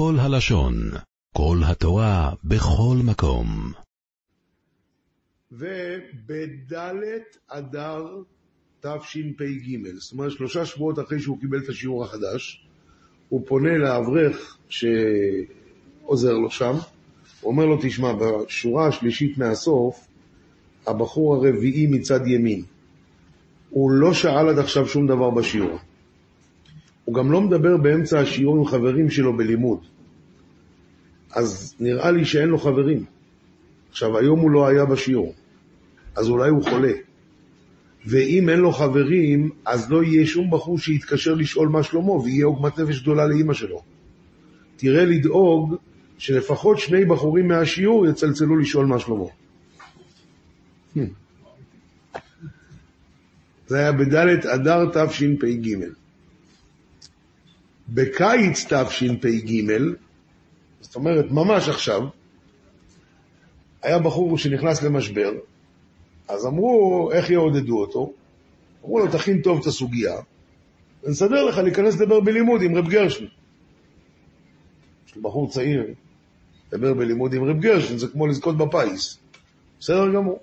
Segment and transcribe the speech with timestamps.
[0.00, 0.74] כל הלשון,
[1.32, 3.72] כל התורה, בכל מקום.
[5.52, 8.06] ובדלת אדר
[8.80, 12.66] תשפ"ג, זאת אומרת שלושה שבועות אחרי שהוא קיבל את השיעור החדש,
[13.28, 16.74] הוא פונה לאברך שעוזר לו שם,
[17.40, 20.06] הוא אומר לו, תשמע, בשורה השלישית מהסוף,
[20.86, 22.62] הבחור הרביעי מצד ימין,
[23.70, 25.78] הוא לא שאל עד עכשיו שום דבר בשיעור.
[27.10, 29.78] הוא גם לא מדבר באמצע השיעור עם חברים שלו בלימוד.
[31.34, 33.04] אז נראה לי שאין לו חברים.
[33.90, 35.34] עכשיו, היום הוא לא היה בשיעור,
[36.16, 36.92] אז אולי הוא חולה.
[38.06, 42.78] ואם אין לו חברים, אז לא יהיה שום בחור שיתקשר לשאול מה שלמה, ויהיה עוגמת
[42.78, 43.82] נפש גדולה לאימא שלו.
[44.76, 45.76] תראה לדאוג
[46.18, 49.24] שלפחות שני בחורים מהשיעור יצלצלו לשאול מה שלמה.
[53.66, 55.76] זה היה בדלת אדר תשפ"ג.
[57.90, 59.62] בקיץ תשפ"ג,
[60.80, 62.02] זאת אומרת, ממש עכשיו,
[63.82, 65.32] היה בחור שנכנס למשבר,
[66.28, 68.12] אז אמרו, איך יעודדו אותו?
[68.84, 70.16] אמרו לו, תכין טוב את הסוגיה,
[71.04, 73.24] ונסדר לך להיכנס לדבר בלימוד עם רב גרשן.
[75.06, 75.94] יש לו בחור צעיר,
[76.68, 79.18] לדבר בלימוד עם רב גרשן, זה כמו לזכות בפיס.
[79.80, 80.38] בסדר גמור.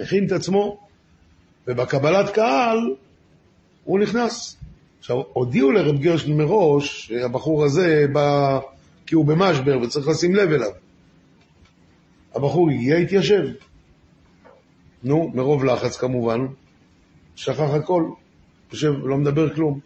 [0.00, 0.88] הכין את עצמו,
[1.66, 2.78] ובקבלת קהל
[3.84, 4.61] הוא נכנס.
[5.02, 8.60] עכשיו, הודיעו לרב גרשן מראש שהבחור הזה בא
[9.06, 10.70] כי הוא במשבר וצריך לשים לב אליו.
[12.34, 13.46] הבחור הגיע, התיישב.
[15.02, 16.46] נו, מרוב לחץ כמובן,
[17.36, 18.04] שכח הכל,
[18.72, 19.80] יושב, לא מדבר כלום.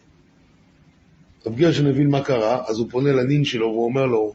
[1.47, 4.35] רב גרשן הבין מה קרה, אז הוא פונה לנין שלו והוא אומר לו,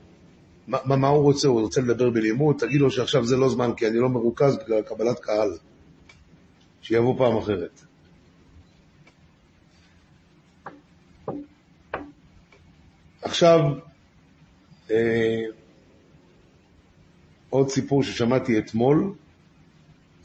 [0.68, 1.48] מה, מה הוא רוצה?
[1.48, 2.56] הוא רוצה לדבר בלימוד?
[2.60, 5.50] תגיד לו שעכשיו זה לא זמן, כי אני לא מרוכז בגלל קבלת קהל.
[6.82, 7.91] שיבוא פעם אחרת.
[13.44, 13.74] עכשיו,
[14.92, 15.44] אה,
[17.50, 19.14] עוד סיפור ששמעתי אתמול,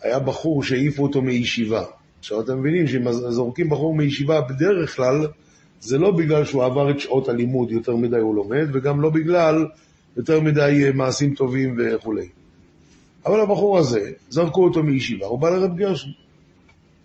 [0.02, 1.84] היה בחור שהעיפו אותו מישיבה.
[2.18, 5.26] עכשיו אתם מבינים זורקים בחור מישיבה בדרך כלל,
[5.80, 9.66] זה לא בגלל שהוא עבר את שעות הלימוד, יותר מדי הוא לומד, וגם לא בגלל
[10.16, 12.28] יותר מדי אה, מעשים טובים וכולי.
[13.26, 16.12] אבל הבחור הזה, זרקו אותו מישיבה, הוא בא לרב גרשון,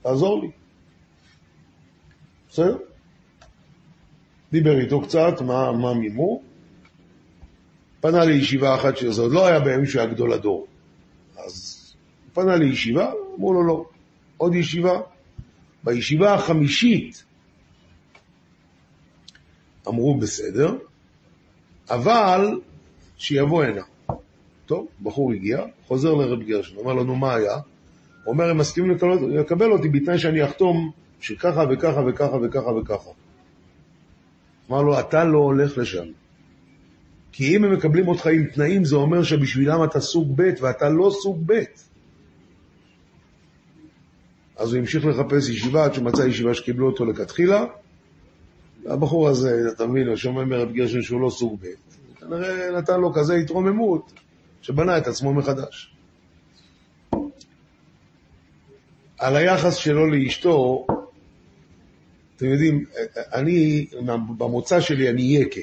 [0.01, 0.51] תעזור לי.
[2.49, 2.77] בסדר?
[4.51, 6.41] דיבר איתו קצת, מה, מה מימו,
[8.01, 10.67] פנה לישיבה אחת שזה עוד לא היה בימים שהוא היה גדול הדור.
[11.37, 11.77] אז
[12.25, 13.85] הוא פנה לישיבה, אמרו לו לא.
[14.37, 14.99] עוד ישיבה.
[15.83, 17.23] בישיבה החמישית
[19.87, 20.75] אמרו בסדר,
[21.89, 22.59] אבל
[23.17, 23.81] שיבוא הנה.
[24.65, 27.53] טוב, בחור הגיע, חוזר לרב גרשן, אמר לנו מה היה?
[28.23, 28.97] הוא אומר, הם מסכימים
[29.29, 33.09] לקבל אותי בתנאי שאני אחתום שככה וככה וככה וככה וככה.
[34.71, 36.05] אמר לו, אתה לא הולך לשם.
[37.31, 41.11] כי אם הם מקבלים אותך עם תנאים, זה אומר שבשבילם אתה סוג ב' ואתה לא
[41.21, 41.63] סוג ב'.
[44.57, 47.65] אז הוא המשיך לחפש ישיבה עד שמצא ישיבה שקיבלו אותו לכתחילה.
[48.85, 51.67] והבחור הזה, אתה מבין, שומע מרב גרשן שהוא לא סוג ב',
[52.19, 54.13] כנראה נתן לו כזה התרוממות,
[54.61, 55.95] שבנה את עצמו מחדש.
[59.17, 60.87] על היחס שלו לאשתו,
[62.41, 62.85] אתם יודעים,
[63.33, 63.85] אני,
[64.37, 65.61] במוצא שלי אני יקה.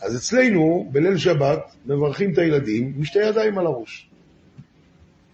[0.00, 4.08] אז אצלנו, בליל שבת, מברכים את הילדים עם שתי ידיים על הראש.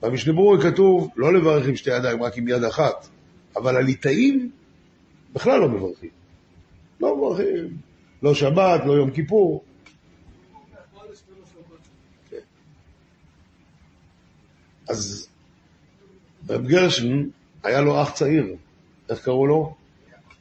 [0.02, 3.08] במשנה ברורה כתוב לא לברך עם שתי ידיים, רק עם יד אחת,
[3.56, 4.50] אבל הליטאים
[5.32, 6.10] בכלל לא מברכים.
[7.00, 7.76] לא מברכים,
[8.22, 9.64] לא שבת, לא יום כיפור.
[14.88, 15.28] אז
[16.48, 17.22] רב גרשן,
[17.62, 18.56] היה לו אח צעיר,
[19.10, 19.83] איך קראו לו?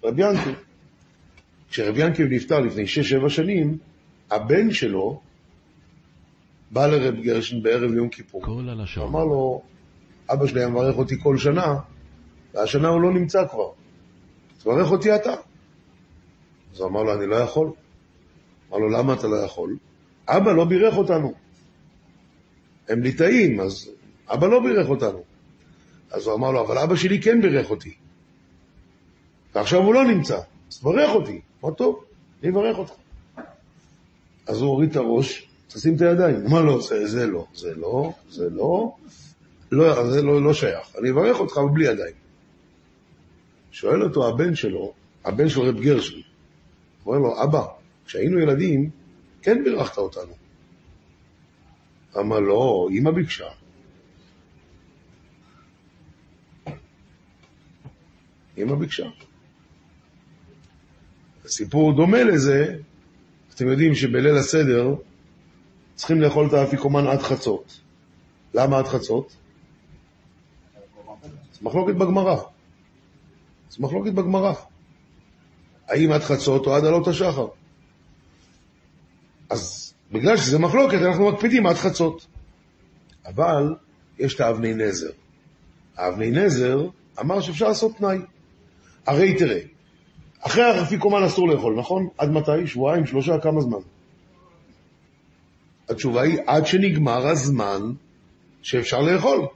[0.04, 0.50] רב ינקי.
[1.70, 3.78] כשרב ינקי נפטר לפני שש-שבע שנים,
[4.32, 5.22] הבן שלו
[6.72, 8.42] בא לרב גרשן בערב יום כיפור.
[8.42, 9.08] כל הלשון.
[9.08, 9.62] אמר לו,
[10.30, 11.76] אבא שלי היה מברך אותי כל שנה,
[12.54, 13.70] והשנה הוא לא נמצא כבר.
[14.64, 15.34] תברך אותי אתה.
[16.74, 17.72] אז הוא אמר לו, אני לא יכול.
[18.70, 19.78] אמר לו, למה אתה לא יכול?
[20.28, 21.34] אבא לא בירך אותנו.
[22.90, 23.90] הם ליטאים, אז
[24.28, 25.24] אבא לא בירך אותנו.
[26.12, 27.94] אז הוא אמר לו, אבל אבא שלי כן בירך אותי.
[29.56, 30.40] ועכשיו הוא לא נמצא,
[30.72, 31.42] אז תברך אותי.
[31.64, 32.04] אמר, טוב,
[32.44, 32.92] אני אברך אותך.
[34.48, 36.46] אז הוא הוריד את הראש, תשים את הידיים.
[36.46, 38.96] אמר לו, זה, זה לא, זה לא, זה לא,
[39.72, 40.96] לא, זה לא, לא שייך.
[41.00, 42.16] אני אברך אותך, אבל בלי ידיים.
[43.72, 44.94] שואל אותו הבן שלו,
[45.26, 46.22] הבן של רב גרשון,
[47.06, 47.66] אומר לו, אבא,
[48.06, 48.90] כשהיינו ילדים,
[49.42, 50.34] כן בירכת אותנו.
[52.20, 53.48] אמר לו, אמא ביקשה.
[58.58, 59.06] אמא ביקשה.
[61.48, 62.76] סיפור דומה לזה
[63.56, 64.96] אתם יודעים שבליל הסדר
[65.96, 67.80] צריכים לאכול את האפיקומן עד חצות.
[68.54, 69.36] למה עד חצות?
[71.54, 72.36] זה מחלוקת בגמרא.
[73.70, 74.54] זה מחלוקת בגמרא.
[75.88, 77.48] האם עד חצות או עד עלות השחר.
[79.50, 82.28] אז בגלל שזה מחלוקת, אנחנו מקפידים עד חצות.
[83.26, 83.76] אבל
[84.20, 85.12] יש את האבני נזר.
[85.98, 86.88] האבני נזר
[87.20, 88.18] אמר שאפשר לעשות תנאי.
[89.06, 89.60] הרי תראה,
[90.44, 92.08] אחרי האפיקומן אסור לאכול, נכון?
[92.18, 92.68] עד מתי?
[92.68, 93.78] שבועיים, שלושה, כמה זמן?
[95.90, 97.82] התשובה היא, עד שנגמר הזמן
[98.62, 99.48] שאפשר לאכול.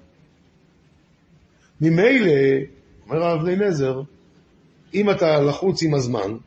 [1.81, 2.31] ממילא,
[3.05, 4.01] אומר הרב בני נזר,
[4.93, 6.37] אם אתה לחוץ עם הזמן,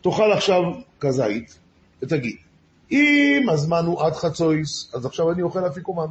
[0.00, 0.62] תאכל עכשיו
[1.00, 1.58] כזית
[2.02, 2.36] ותגיד,
[2.90, 6.06] אם הזמן הוא עד חצויס, אז עכשיו אני אוכל אפיקומן.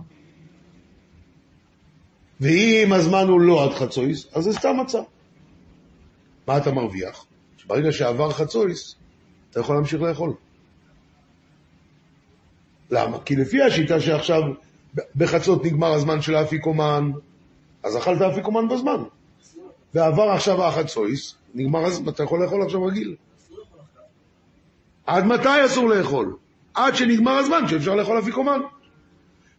[2.41, 4.99] ואם הזמן הוא לא עד חצויס, אז זה סתם מצה.
[6.47, 7.25] מה אתה מרוויח?
[7.63, 8.95] שברגע שעבר חצויס,
[9.51, 10.33] אתה יכול להמשיך לאכול.
[12.91, 13.17] למה?
[13.25, 14.41] כי לפי השיטה שעכשיו
[15.15, 17.11] בחצות נגמר הזמן של האפיקומן,
[17.83, 19.03] אז אכלת אפיקומן בזמן.
[19.93, 23.15] ועבר עכשיו החצויס, נגמר הזמן, אתה יכול לאכול עכשיו רגיל.
[25.05, 26.35] עד מתי אסור לאכול?
[26.73, 28.59] עד שנגמר הזמן שאפשר לאכול אפיקומן.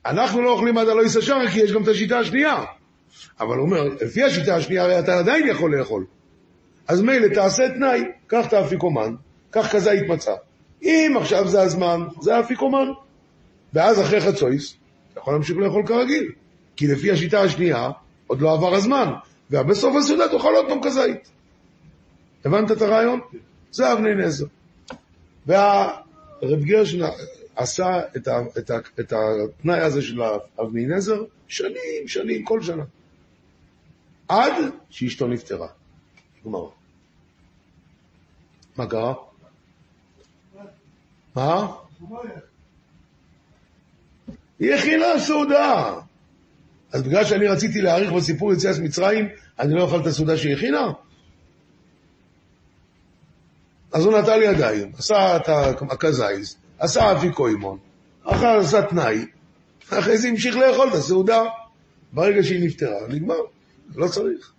[0.06, 2.64] אנחנו לא אוכלים עד הלא יסשר, כי יש גם את השיטה השנייה.
[3.40, 6.04] אבל הוא אומר, לפי השיטה השנייה הרי אתה עדיין יכול לאכול.
[6.88, 9.14] אז מילא תעשה תנאי, קח את האפיקומן,
[9.50, 10.34] קח כזית מצה.
[10.82, 12.88] אם עכשיו זה הזמן, זה האפיקומן.
[13.72, 14.76] ואז אחרי חצויס,
[15.12, 16.32] אתה יכול להמשיך לאכול כרגיל.
[16.76, 17.90] כי לפי השיטה השנייה,
[18.26, 19.12] עוד לא עבר הזמן,
[19.50, 21.30] ובסוף הסעודה תאכל עוד פעם כזית.
[22.44, 23.20] הבנת את הרעיון?
[23.70, 24.46] זה אבני נזר.
[25.46, 26.98] והרב גרשן
[27.56, 30.22] עשה את, ה, את, ה, את התנאי הזה של
[30.60, 32.84] אבני נזר שנים, שנים, כל שנה.
[34.28, 34.52] עד
[34.90, 35.68] שאשתו נפטרה.
[36.44, 36.68] נגמר.
[38.76, 39.14] מה קרה?
[41.36, 41.76] מה?
[44.58, 45.94] היא הכינה סעודה.
[46.92, 49.28] אז בגלל שאני רציתי להאריך בסיפור יציאת מצרים,
[49.58, 50.92] אני לא אוכל את הסעודה שהיא הכינה?
[53.92, 55.48] אז הוא נטל ידיים, עשה את
[55.90, 57.78] הכזייז, עשה אפיקוימון,
[58.24, 59.26] אחר עשה תנאי,
[59.88, 61.42] אחרי זה המשיך לאכול את הסעודה.
[62.12, 63.40] ברגע שהיא נפטרה, נגמר,
[63.94, 64.52] לא צריך.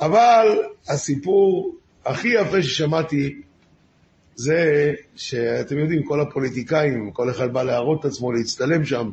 [0.00, 0.58] אבל
[0.88, 1.74] הסיפור
[2.04, 3.40] הכי יפה ששמעתי
[4.34, 9.10] זה שאתם יודעים, כל הפוליטיקאים, כל אחד בא להראות את עצמו, להצטלם שם,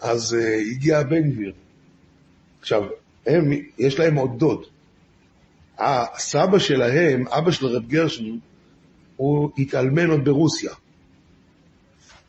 [0.00, 1.52] אז uh, הגיע בן גביר.
[2.60, 2.82] עכשיו,
[3.26, 4.64] הם, יש להם עוד דוד.
[5.78, 8.24] הסבא שלהם, אבא של רב גרשן,
[9.16, 10.72] הוא התאלמן עוד ברוסיה.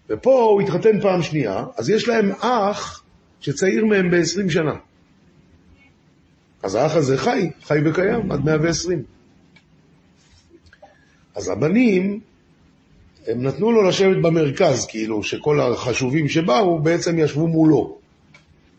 [0.09, 3.03] ופה הוא התחתן פעם שנייה, אז יש להם אח
[3.39, 4.75] שצעיר מהם ב-20 שנה.
[6.65, 9.03] אז האח הזה חי, חי וקיים, עד 120.
[11.35, 12.19] אז הבנים,
[13.27, 17.97] הם נתנו לו לשבת במרכז, כאילו, שכל החשובים שבאו בעצם ישבו מולו.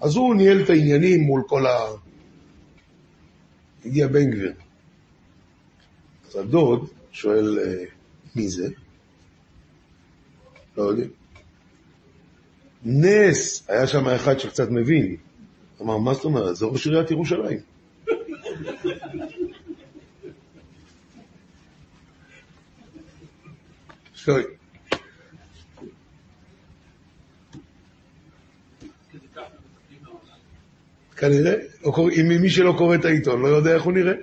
[0.01, 1.79] אז הוא ניהל את העניינים מול כל ה...
[3.85, 4.53] הגיע בן גביר.
[6.29, 7.85] אז הדוד שואל, אה,
[8.37, 8.69] מי זה?
[10.77, 11.05] לא יודע.
[12.85, 15.17] נס, היה שם אחד שקצת מבין.
[15.83, 16.57] אמר, מה זאת אומרת?
[16.57, 17.76] זה ראש עיריית ירושלים.
[24.15, 24.43] שוי.
[31.17, 31.55] כנראה,
[32.21, 34.15] אם מי שלא קורא את העיתון לא יודע איך הוא נראה.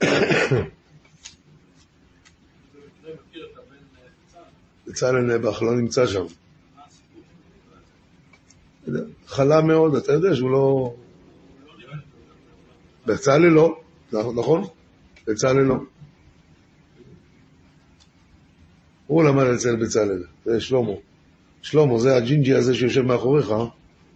[4.86, 6.24] בצלאל נעבך לא נמצא שם.
[9.26, 10.94] חלה מאוד, אתה יודע שהוא לא...
[13.06, 13.80] בצלאל לא,
[14.12, 14.64] נכון?
[15.26, 15.76] בצלאל לא.
[19.06, 20.92] הוא למד אצל בצלאל, זה שלמה.
[21.62, 23.52] שלמה, זה הג'ינג'י הזה שיושב מאחוריך,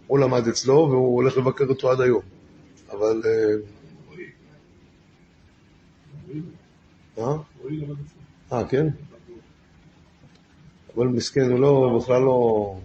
[0.07, 2.21] הוא למד אצלו והוא הולך לבקר אותו עד היום.
[2.91, 3.21] אבל...
[7.17, 7.35] אה?
[8.51, 8.87] אה, כן?
[10.95, 12.77] אבל מסכן, הוא לא, בכלל לא...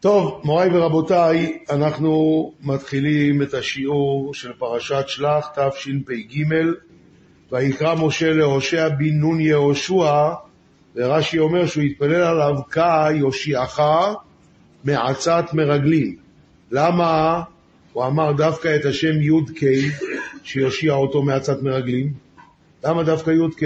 [0.00, 6.44] טוב, מוריי ורבותיי, אנחנו מתחילים את השיעור של פרשת שלח תשפ"ג,
[7.52, 10.32] ויקרא משה להושע בן נון יהושע,
[10.96, 13.80] ורש"י אומר שהוא התפלל עליו כיושיעך
[14.84, 16.16] מעצת מרגלים.
[16.70, 17.42] למה
[17.92, 19.60] הוא אמר דווקא את השם י"ק
[20.42, 22.12] שיושיע אותו מעצת מרגלים?
[22.84, 23.62] למה דווקא י"ק?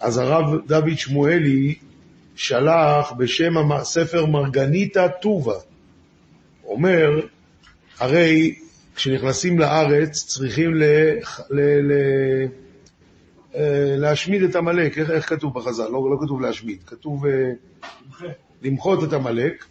[0.00, 1.74] אז הרב דוד שמואלי
[2.36, 5.58] שלח בשם הספר מרגניתא טובה.
[6.64, 7.20] אומר,
[7.98, 8.54] הרי
[8.94, 10.82] כשנכנסים לארץ צריכים ל...
[11.50, 11.60] ל...
[11.60, 11.92] ל...
[13.54, 15.88] אה, להשמיד את עמלק, איך, איך כתוב בחז"ל?
[15.88, 17.52] לא, לא כתוב להשמיד, כתוב אה,
[18.62, 19.64] למחות את עמלק,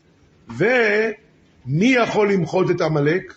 [0.50, 3.34] ומי יכול למחות את עמלק?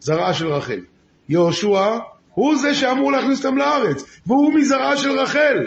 [0.00, 0.80] זרעה של רחל.
[1.28, 1.98] יהושע
[2.34, 5.66] הוא זה שאמור להכניס אותם לארץ, והוא מזרעה של רחל.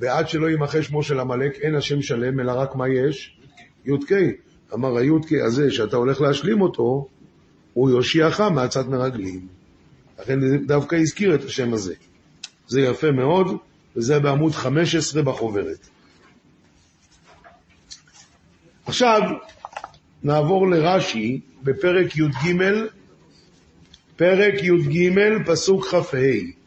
[0.00, 3.36] ועד שלא יימחה שמו של עמלק, אין השם שלם, אלא רק מה יש?
[3.84, 4.12] י"ק.
[4.74, 7.08] אמר הי"ק הזה, שאתה הולך להשלים אותו,
[7.74, 9.46] הוא יושיעך מעצת מרגלים.
[10.20, 11.94] לכן דווקא הזכיר את השם הזה.
[12.68, 13.46] זה יפה מאוד,
[13.96, 15.88] וזה בעמוד 15 בחוברת.
[18.86, 19.20] עכשיו
[20.22, 22.54] נעבור לרש"י בפרק י"ג,
[24.16, 25.12] פרק י"ג,
[25.46, 26.59] פסוק כ"ה.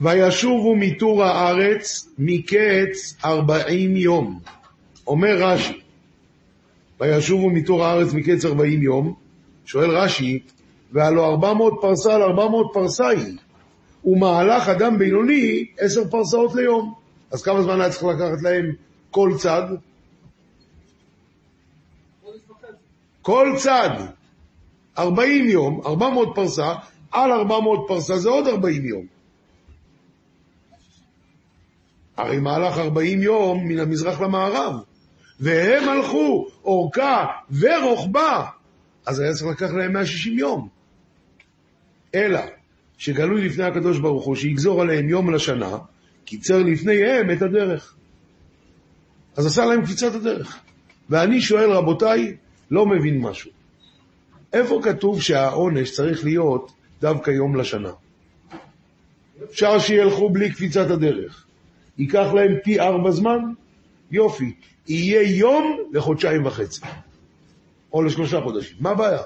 [0.00, 4.40] וישובו מטור הארץ מקץ ארבעים יום.
[5.06, 5.80] אומר רש"י,
[7.00, 9.14] וישובו מטור הארץ מקץ ארבעים יום,
[9.64, 10.38] שואל רש"י,
[10.92, 13.36] והלא ארבע מאות פרסה על ארבע מאות פרסה היא,
[14.04, 16.94] ומהלך אדם בינוני עשר פרסאות ליום.
[17.30, 18.72] אז כמה זמן היה צריך לקחת להם
[19.10, 19.62] כל צד?
[23.22, 23.90] כל צד,
[24.98, 26.74] ארבעים יום, ארבע מאות פרסה,
[27.12, 29.13] על ארבע מאות פרסה זה עוד ארבעים יום.
[32.16, 34.74] הרי מהלך ארבעים יום מן המזרח למערב,
[35.40, 37.26] והם הלכו אורכה
[37.58, 38.46] ורוחבה,
[39.06, 40.68] אז היה צריך לקח להם 160 יום.
[42.14, 42.40] אלא
[42.98, 45.78] שגלוי לפני הקדוש ברוך הוא שיגזור עליהם יום לשנה,
[46.24, 47.94] קיצר לפניהם את הדרך.
[49.36, 50.58] אז עשה להם קפיצת הדרך.
[51.10, 52.36] ואני שואל, רבותיי,
[52.70, 53.50] לא מבין משהו.
[54.52, 57.90] איפה כתוב שהעונש צריך להיות דווקא יום לשנה?
[59.44, 61.43] אפשר שילכו בלי קפיצת הדרך.
[61.98, 63.38] ייקח להם פי ארבע זמן?
[64.10, 64.52] יופי.
[64.88, 66.80] יהיה יום לחודשיים וחצי.
[67.92, 68.76] או לשלושה חודשים.
[68.80, 69.18] מה הבעיה?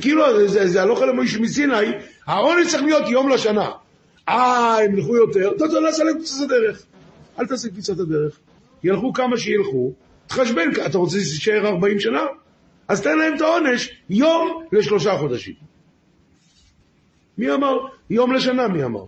[0.00, 1.74] כאילו, זה, הלוך אל המוישה מסיני,
[2.26, 3.70] העונש צריך להיות יום לשנה.
[4.28, 6.82] אה, הם ילכו יותר, אתה יודע, נעשה להם קפיצת הדרך.
[7.38, 8.38] אל תעשה קפיצת הדרך.
[8.84, 9.92] ילכו כמה שילכו,
[10.26, 12.22] תחשבן, אתה רוצה להישאר 40 שנה?
[12.88, 15.54] אז תן להם את העונש יום לשלושה חודשים.
[17.38, 17.76] מי אמר?
[18.10, 19.04] יום לשנה, מי אמר?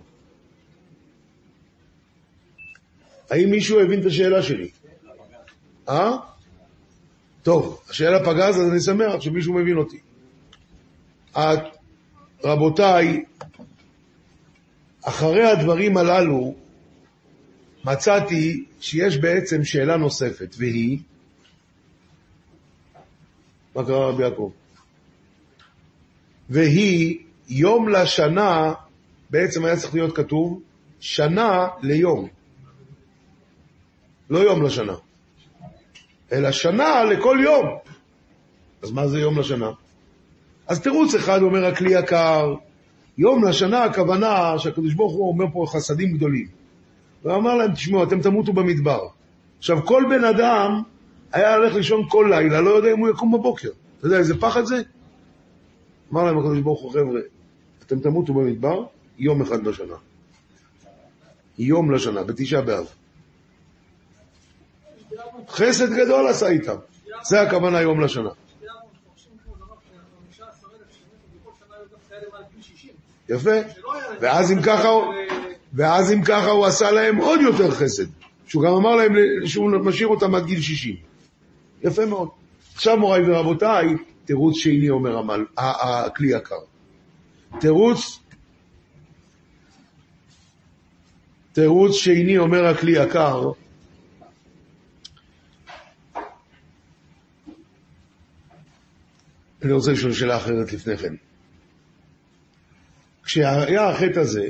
[3.31, 4.69] האם מישהו הבין את השאלה שלי?
[5.89, 6.17] אה?
[7.43, 9.99] טוב, השאלה פגז, אז אני שמח שמישהו מבין אותי.
[11.33, 11.59] את,
[12.45, 13.25] רבותיי,
[15.05, 16.55] אחרי הדברים הללו
[17.85, 20.99] מצאתי שיש בעצם שאלה נוספת, והיא,
[23.75, 24.51] מה קרה רבי יעקב?
[26.51, 27.19] והיא,
[27.49, 28.73] יום לשנה,
[29.31, 30.63] בעצם היה צריך להיות כתוב,
[31.01, 32.29] שנה ליום.
[34.31, 34.95] לא יום לשנה,
[36.33, 37.67] אלא שנה לכל יום.
[38.83, 39.71] אז מה זה יום לשנה?
[40.67, 42.55] אז תירוץ אחד אומר הכלי יקר,
[43.19, 46.47] יום לשנה הכוונה שהקדוש ברוך הוא אומר פה חסדים גדולים.
[47.25, 49.01] ואמר להם, תשמעו, אתם תמותו במדבר.
[49.59, 50.83] עכשיו, כל בן אדם
[51.33, 53.69] היה הולך לישון כל לילה, לא יודע אם הוא יקום בבוקר.
[53.99, 54.83] אתה יודע איזה פחד זה?
[56.13, 57.21] אמר להם הקדוש ברוך הוא, חבר'ה,
[57.87, 58.85] אתם תמותו במדבר
[59.19, 59.95] יום אחד לשנה.
[61.59, 62.87] יום לשנה, בתשעה באב.
[65.49, 66.77] חסד גדול עשה איתם.
[67.29, 68.31] זה הכוונה יום לשנה.
[73.29, 73.51] יפה.
[74.21, 74.89] ואז אם ככה,
[75.75, 78.07] ואז אם ככה הוא עשה להם עוד יותר חסד.
[78.47, 79.13] שהוא גם אמר להם
[79.45, 80.97] שהוא משאיר אותם עד גיל 60.
[81.83, 82.29] יפה מאוד.
[82.75, 83.87] עכשיו מוריי ורבותיי,
[84.25, 86.55] תירוץ שני אומר המל, הכלי יקר.
[87.61, 88.19] תירוץ,
[91.53, 93.51] תירוץ שני אומר הכלי יקר,
[99.67, 101.15] אני רוצה לשאול שאלה אחרת לפני כן.
[103.25, 104.49] כשהיה החטא הזה,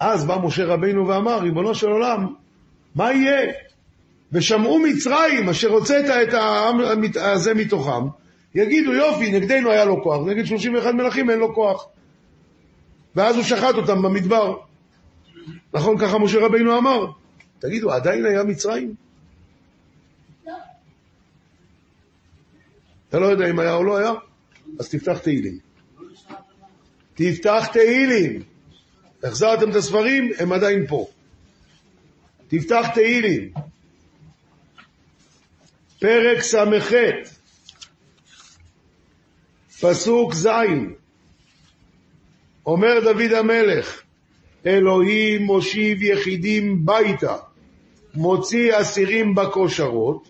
[0.00, 2.34] אז בא משה רבינו ואמר, ריבונו של עולם,
[2.94, 3.52] מה יהיה?
[4.32, 6.78] ושמעו מצרים, אשר הוצאת את העם
[7.16, 8.06] הזה מתוכם,
[8.54, 11.86] יגידו, יופי, נגדנו היה לו כוח, נגד 31 מלכים אין לו כוח.
[13.16, 14.56] ואז הוא שחט אותם במדבר.
[15.74, 17.06] נכון, ככה משה רבינו אמר.
[17.58, 18.94] תגידו, עדיין היה מצרים?
[23.08, 24.12] אתה לא יודע אם היה או לא היה?
[24.78, 25.58] אז תפתח תהילים.
[27.14, 28.42] תפתח תהילים.
[29.22, 31.06] החזרתם את הספרים, הם עדיין פה.
[32.48, 33.52] תפתח תהילים.
[36.00, 36.92] פרק ס"ח,
[39.80, 40.48] פסוק ז',
[42.66, 44.02] אומר דוד המלך,
[44.66, 47.36] אלוהים מושיב יחידים ביתה,
[48.14, 50.28] מוציא אסירים בכושרות,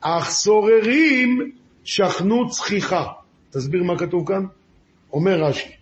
[0.00, 1.52] אך סוררים
[1.84, 3.04] שכנו צחיחה.
[3.50, 4.44] תסביר מה כתוב כאן?
[5.12, 5.72] אומר רש"י,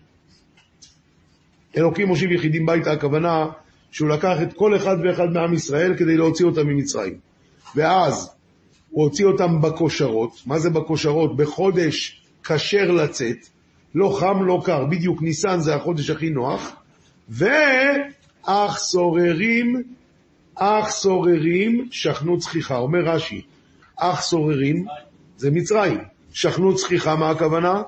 [1.77, 3.45] אלוקים מושיב יחידים ביתה, הכוונה
[3.91, 7.17] שהוא לקח את כל אחד ואחד מעם ישראל כדי להוציא אותם ממצרים.
[7.75, 8.31] ואז
[8.89, 10.41] הוא הוציא אותם בכושרות.
[10.45, 11.37] מה זה בכושרות?
[11.37, 13.37] בחודש כשר לצאת,
[13.95, 16.75] לא חם, לא קר, בדיוק ניסן זה החודש הכי נוח,
[17.29, 19.83] ואך סוררים,
[20.55, 22.77] אך סוררים שכנו צחיחה.
[22.77, 23.41] אומר רש"י,
[23.95, 24.85] אך סוררים
[25.37, 25.97] זה מצרים.
[26.33, 27.83] שכנו צחיחה, מה הכוונה?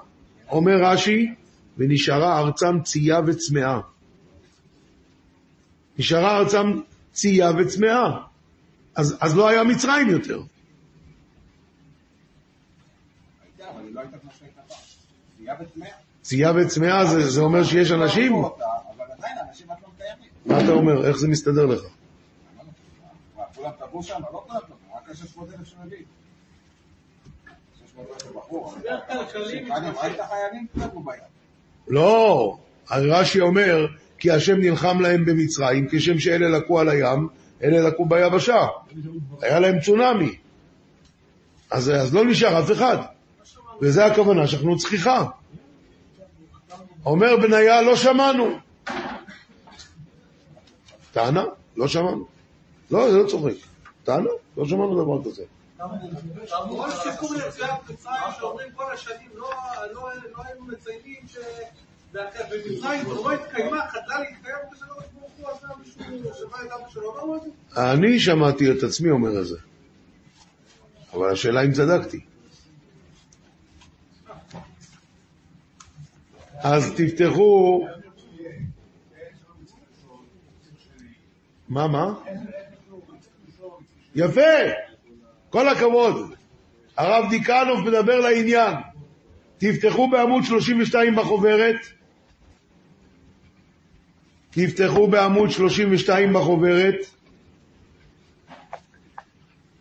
[0.50, 1.34] אומר רש"י,
[1.78, 3.80] ונשארה ארצם צייה וצמאה.
[6.00, 6.82] נשארה ארצם
[7.14, 8.18] צייה וצמאה.
[8.96, 10.42] אז, אז לא היה מצרים יותר.
[16.22, 18.34] צייה וצמאה זה, זה אומר שיש אנשים?
[20.46, 21.08] מה אתה אומר?
[21.08, 21.82] איך זה מסתדר לך?
[23.56, 26.04] כולם טבעו שם, לא כולם טבעו, רק 600 אלף שמבין.
[31.88, 32.58] לא,
[32.92, 33.88] רש"י אומר,
[34.18, 37.28] כי השם נלחם להם במצרים, כשם שאלה לקו על הים,
[37.64, 38.68] אלה לקו ביבשה.
[39.42, 40.36] היה להם צונאמי.
[41.72, 42.98] אז, אז לא נשאר אף אחד.
[43.82, 45.26] וזה הכוונה, שאנחנו צחיחה.
[47.06, 48.46] אומר בניה, לא שמענו.
[51.12, 51.44] טענה?
[51.78, 52.26] לא שמענו.
[52.92, 53.54] לא, זה לא צוחק.
[54.04, 54.30] טענה?
[54.58, 55.44] לא שמענו דבר כזה.
[56.70, 59.50] כל סיפור יציאת מצרים שאומרים כל השנים, לא
[59.94, 61.64] לא- לא היינו מציינים את זה?
[67.78, 69.58] אני שמעתי את עצמי אומר את זה.
[71.14, 72.26] אבל השאלה אם צדקתי.
[76.58, 77.86] אז תפתחו...
[81.70, 82.14] מה, מה?
[84.16, 84.42] יפה,
[85.50, 86.34] כל הכבוד.
[86.98, 88.74] הרב דיקנוב מדבר לעניין.
[89.58, 91.76] תפתחו בעמוד 32 בחוברת.
[94.52, 96.96] תפתחו בעמוד 32 בחוברת.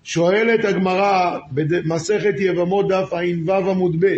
[0.04, 4.16] שואלת הגמרא במסכת יבמות דף ע"ו עמוד ב'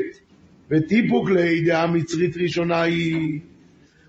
[0.70, 3.40] וטיפוק לי דעה מצרית ראשונה היא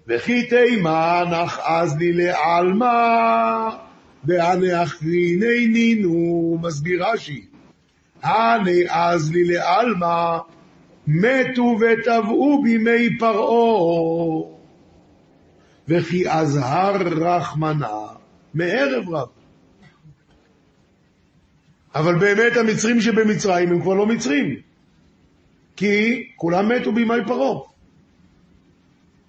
[0.07, 3.69] וכי תימן אך אז לי לעלמא
[4.25, 7.45] דהנאחריני נינו מסביר רש"י.
[8.23, 10.37] הנה אז לי לעלמא
[11.07, 14.43] מתו וטבעו בימי פרעה.
[15.87, 18.07] וכי אזהר רחמנה
[18.53, 19.27] מערב רב.
[21.95, 24.55] אבל באמת המצרים שבמצרים הם כבר לא מצרים,
[25.75, 27.59] כי כולם מתו בימי פרעה.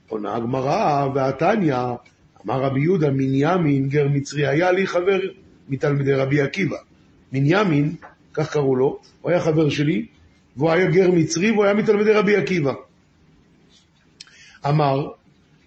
[0.08, 1.76] עונה הגמרא והתניא,
[2.46, 5.20] אמר רבי יהודה, מנימין גר מצרי, היה לי חבר
[5.68, 6.76] מתלמידי רבי עקיבא.
[7.32, 7.94] מנימין,
[8.34, 10.06] כך קראו לו, הוא היה חבר שלי,
[10.56, 12.72] והוא היה גר מצרי והוא היה מתלמידי רבי עקיבא.
[14.68, 15.08] אמר,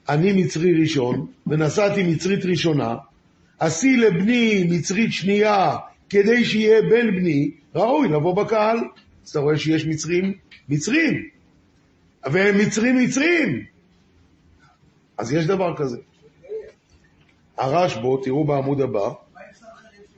[0.09, 2.95] אני מצרי ראשון, ונסעתי מצרית ראשונה,
[3.59, 5.75] עשי לבני מצרית שנייה
[6.09, 8.77] כדי שיהיה בן בני, ראוי לבוא בקהל.
[9.25, 10.33] אז אתה רואה שיש מצרים,
[10.69, 11.23] מצרים,
[12.31, 13.65] והם מצרים מצרים.
[15.17, 15.97] אז יש דבר כזה.
[17.58, 19.10] הרשב"ו, תראו בעמוד הבא,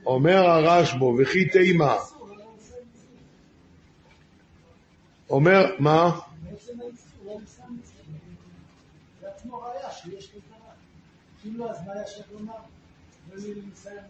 [0.06, 1.96] אומר הרשב"ו, וכי תימה,
[5.30, 6.18] אומר, מה?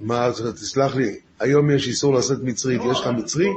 [0.00, 3.48] מה, תסלח לי, היום יש איסור לשאת מצרית, יש לך מצרי?
[3.48, 3.54] אז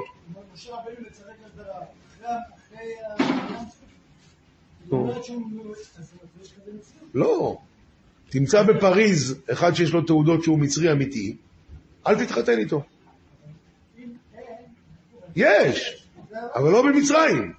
[4.91, 5.25] מציאות.
[7.13, 7.57] לא.
[8.31, 11.35] תמצא בפריז אחד שיש לו תעודות שהוא מצרי אמיתי,
[12.07, 12.83] אל תתחתן איתו.
[15.35, 16.05] יש,
[16.55, 17.53] אבל לא במצרים.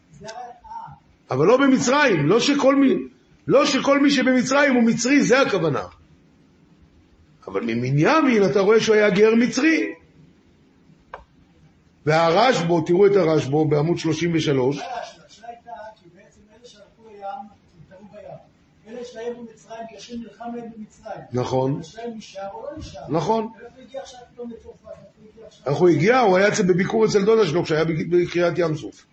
[1.31, 2.95] אבל לא במצרים, לא שכל מי,
[3.47, 5.83] לא שכל מי שבמצרים הוא מצרי, זה הכוונה.
[7.49, 9.95] אבל ממנימין אתה רואה שהוא היה גר מצרי.
[12.07, 15.71] והרשב"ו, תראו את הרשב"ו בעמוד 33, השאלה הייתה,
[16.03, 17.49] כי בעצם אלה שהלכו לים, הם
[17.89, 18.21] טעו בים.
[18.99, 21.21] אלה במצרים, כי השם נלחם להם במצרים.
[21.33, 21.81] נכון,
[22.17, 23.01] נשאר או לא נשאר.
[23.09, 23.49] נכון.
[23.79, 25.67] הגיע עכשיו פתאום לצרפת?
[25.67, 26.19] איך הוא הגיע?
[26.19, 29.07] הוא היה אצל- בביקור אצל דודה שלו כשהיה בקריאת ים סוף.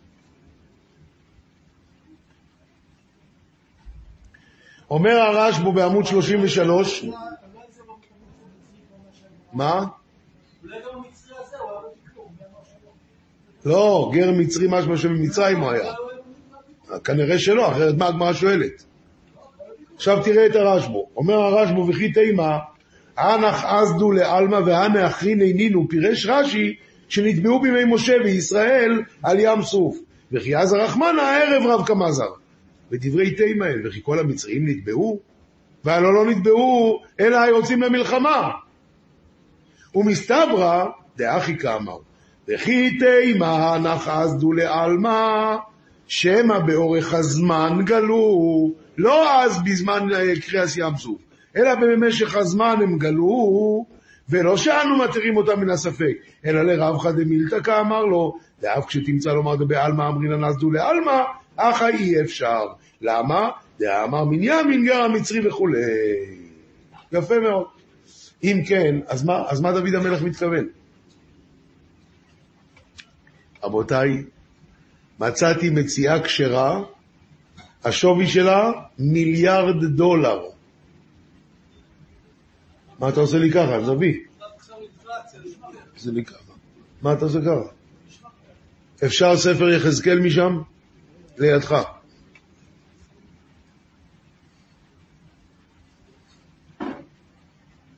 [4.89, 7.11] אומר הרשב"ו בעמוד 33, אולי
[7.71, 7.95] זה לא
[9.53, 9.85] מה?
[13.65, 15.93] לא, גר מצרי משמע שבמצרים הוא היה.
[17.03, 18.83] כנראה שלא, אחרת מה הגמרא שואלת?
[19.99, 21.07] עכשיו תראה את הרשב"ו.
[21.17, 22.57] אומר הרשב"ו, וכי תימה,
[23.17, 26.75] אנח עזדו לעלמא והנה אחרין עינינו, פירש רש"י
[27.09, 29.97] שנטבעו בימי משה וישראל על ים סוף.
[30.31, 32.29] וכי אז הרחמנה הערב רב קמזר.
[32.91, 35.19] ודברי תימה הם, וכי כל המצרים נטבעו?
[35.83, 38.49] והלא לא נטבעו, אלא היוצאים למלחמה.
[39.95, 40.85] ומסתברא,
[41.17, 41.97] דאחי כאמר,
[42.47, 45.55] וכי תימה נחזדו לעלמא,
[46.07, 50.07] שמא באורך הזמן גלו, לא אז בזמן
[50.41, 51.21] קריאס ים סוף,
[51.57, 53.85] אלא במשך הזמן הם גלו,
[54.29, 60.07] ולא שאנו מתירים אותם מן הספק, אלא לרבחא דמילתא כאמר לו, ואף כשתמצא לומר דבעלמא
[60.07, 61.21] אמרינא נסדו לעלמא,
[61.55, 62.61] אך אי אפשר.
[63.01, 63.49] למה?
[63.79, 65.81] דאמר מנימין גר המצרי וכולי.
[67.11, 67.65] יפה מאוד.
[68.43, 70.67] אם כן, אז מה, אז מה דוד המלך מתכוון?
[73.63, 74.23] רבותיי,
[75.19, 76.81] מצאתי מציאה כשרה,
[77.83, 80.41] השווי שלה מיליארד דולר.
[82.99, 83.77] מה אתה עושה לי ככה?
[83.77, 84.19] נביא.
[85.97, 86.53] זה לי ככה.
[87.01, 87.73] מה אתה עושה ככה?
[89.05, 90.61] אפשר ספר יחזקאל משם?
[91.37, 91.83] לידך.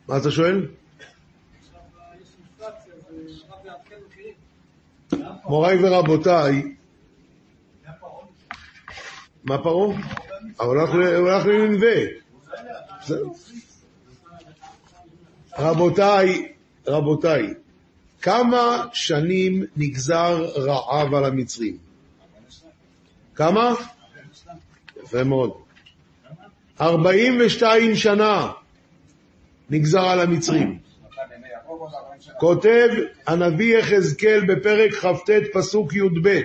[0.07, 0.67] מה אתה שואל?
[5.45, 6.75] מוריי ורבותיי,
[9.43, 9.97] מה פרעה?
[10.57, 10.89] הוא הלך.
[13.01, 13.27] בסדר.
[15.57, 16.51] רבותיי,
[16.87, 17.53] רבותיי,
[18.21, 21.77] כמה שנים נגזר רעב על המצרים?
[23.35, 23.73] כמה?
[25.03, 25.51] יפה מאוד.
[26.81, 28.51] 42 שנה
[29.69, 30.79] נגזר על המצרים.
[32.39, 32.89] כותב
[33.27, 36.41] הנביא יחזקאל בפרק כ"ט פסוק י"ב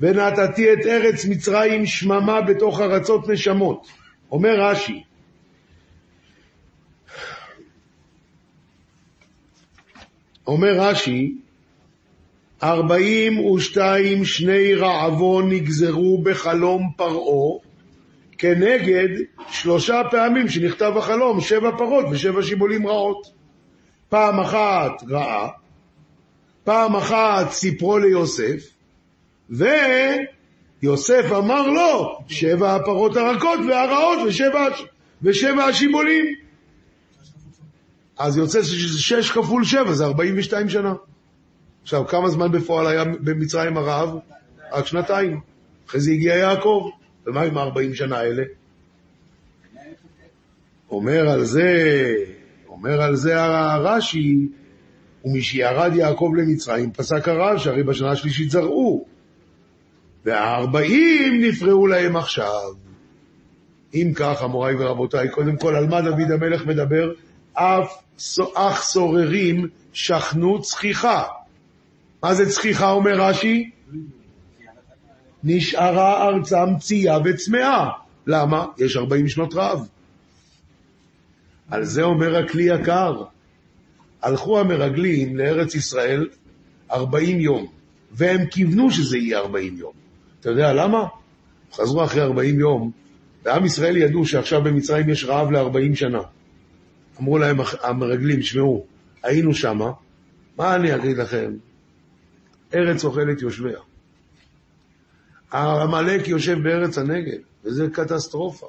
[0.00, 3.88] ונתתי את ארץ מצרים שממה בתוך ארצות נשמות.
[4.30, 5.02] אומר רש"י,
[10.46, 11.34] אומר רש"י,
[12.62, 17.58] ארבעים ושתיים שני רעבון נגזרו בחלום פרעה,
[18.38, 19.08] כנגד
[19.50, 23.26] שלושה פעמים שנכתב החלום, שבע פרות ושבע שיבולים רעות.
[24.08, 25.48] פעם אחת רעה,
[26.64, 28.77] פעם אחת סיפרו ליוסף,
[29.50, 34.68] ויוסף אמר לו, שבע הפרות הרכות והרעות ושבע,
[35.22, 36.34] ושבע השיבולים.
[38.18, 40.94] אז יוצא שזה שש כפול שבע, זה ארבעים ושתיים שנה.
[41.82, 44.18] עכשיו, כמה זמן בפועל היה במצרים הרעב?
[44.72, 45.40] רק שנתיים.
[45.88, 46.90] אחרי זה הגיע יעקב.
[47.26, 48.42] ומה עם הארבעים שנה האלה?
[50.90, 52.14] אומר על זה,
[52.68, 54.48] אומר על זה הרש"י,
[55.24, 59.06] ומשירד יעקב למצרים פסק הרב שהרי בשנה השלישית זרעו,
[60.28, 62.72] והארבעים נפרעו להם עכשיו.
[63.94, 67.12] אם כך, המוריי ורבותיי, קודם כל, על מה דוד המלך מדבר?
[67.52, 68.02] אף
[68.54, 71.22] אך סוררים שכנו צחיחה.
[72.22, 73.70] מה זה צחיחה, אומר רש"י?
[75.44, 77.88] נשארה ארצם צייה וצמאה.
[78.26, 78.66] למה?
[78.78, 79.88] יש ארבעים שנות רעב.
[81.70, 83.22] על זה אומר הכלי יקר.
[84.22, 86.28] הלכו המרגלים לארץ ישראל
[86.90, 87.66] ארבעים יום,
[88.12, 90.07] והם כיוונו שזה יהיה ארבעים יום.
[90.40, 91.04] אתה יודע למה?
[91.72, 92.90] חזרו אחרי ארבעים יום,
[93.44, 96.22] ועם ישראל ידעו שעכשיו במצרים יש רעב לארבעים שנה.
[97.20, 98.86] אמרו להם המרגלים, שמעו,
[99.22, 99.90] היינו שמה,
[100.56, 101.52] מה אני אגיד לכם?
[102.74, 103.78] ארץ אוכלת יושביה.
[105.50, 108.66] העמלק יושב בארץ הנגב, וזה קטסטרופה.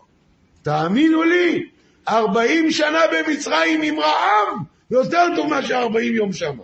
[0.62, 1.70] תאמינו לי,
[2.08, 4.58] ארבעים שנה במצרים עם רעב,
[4.92, 6.64] יותר טוב מאשר ארבעים יום שמה.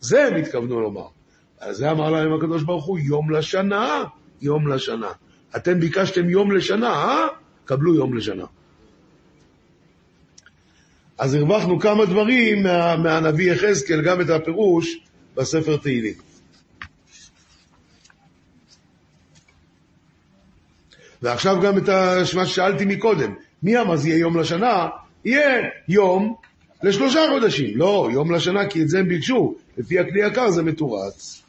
[0.00, 1.15] זה הם התכוונו לומר.
[1.60, 4.04] על זה אמר להם הקדוש ברוך הוא, יום לשנה,
[4.42, 5.10] יום לשנה.
[5.56, 7.26] אתם ביקשתם יום לשנה, אה?
[7.64, 8.44] קבלו יום לשנה.
[11.18, 14.98] אז הרווחנו כמה דברים מה, מהנביא יחזקאל, גם את הפירוש
[15.34, 16.14] בספר תהילים.
[21.22, 21.88] ועכשיו גם את
[22.36, 24.88] מה ששאלתי מקודם, מי אמר זה יהיה יום לשנה?
[25.24, 26.34] יהיה יום
[26.82, 27.78] לשלושה חודשים.
[27.78, 29.54] לא, יום לשנה, כי את זה הם ביקשו.
[29.78, 31.45] לפי הכלי יקר זה מתורץ.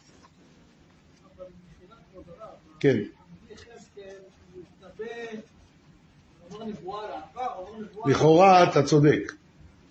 [2.79, 2.97] כן.
[8.05, 9.33] לכאורה אתה צודק.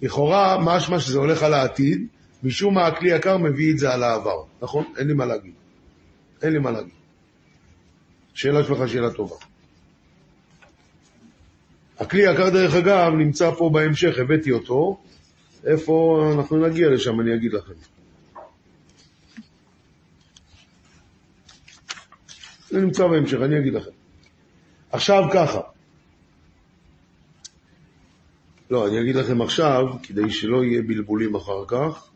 [0.03, 2.07] לכאורה משמע שזה הולך על העתיד,
[2.42, 4.85] משום מה הכלי יקר מביא את זה על העבר, נכון?
[4.96, 5.53] אין לי מה להגיד.
[6.42, 6.94] אין לי מה להגיד.
[8.35, 9.37] שאלה שלך שאלה טובה.
[11.99, 15.01] הכלי יקר דרך אגב נמצא פה בהמשך, הבאתי אותו.
[15.64, 17.96] איפה אנחנו נגיע לשם, אני אגיד לכם.
[22.77, 23.91] זה נמצא בהמשך, אני אגיד לכם.
[24.91, 25.61] עכשיו ככה.
[28.71, 32.11] לא, אני אגיד לכם עכשיו, כדי שלא יהיה בלבולים אחר כך.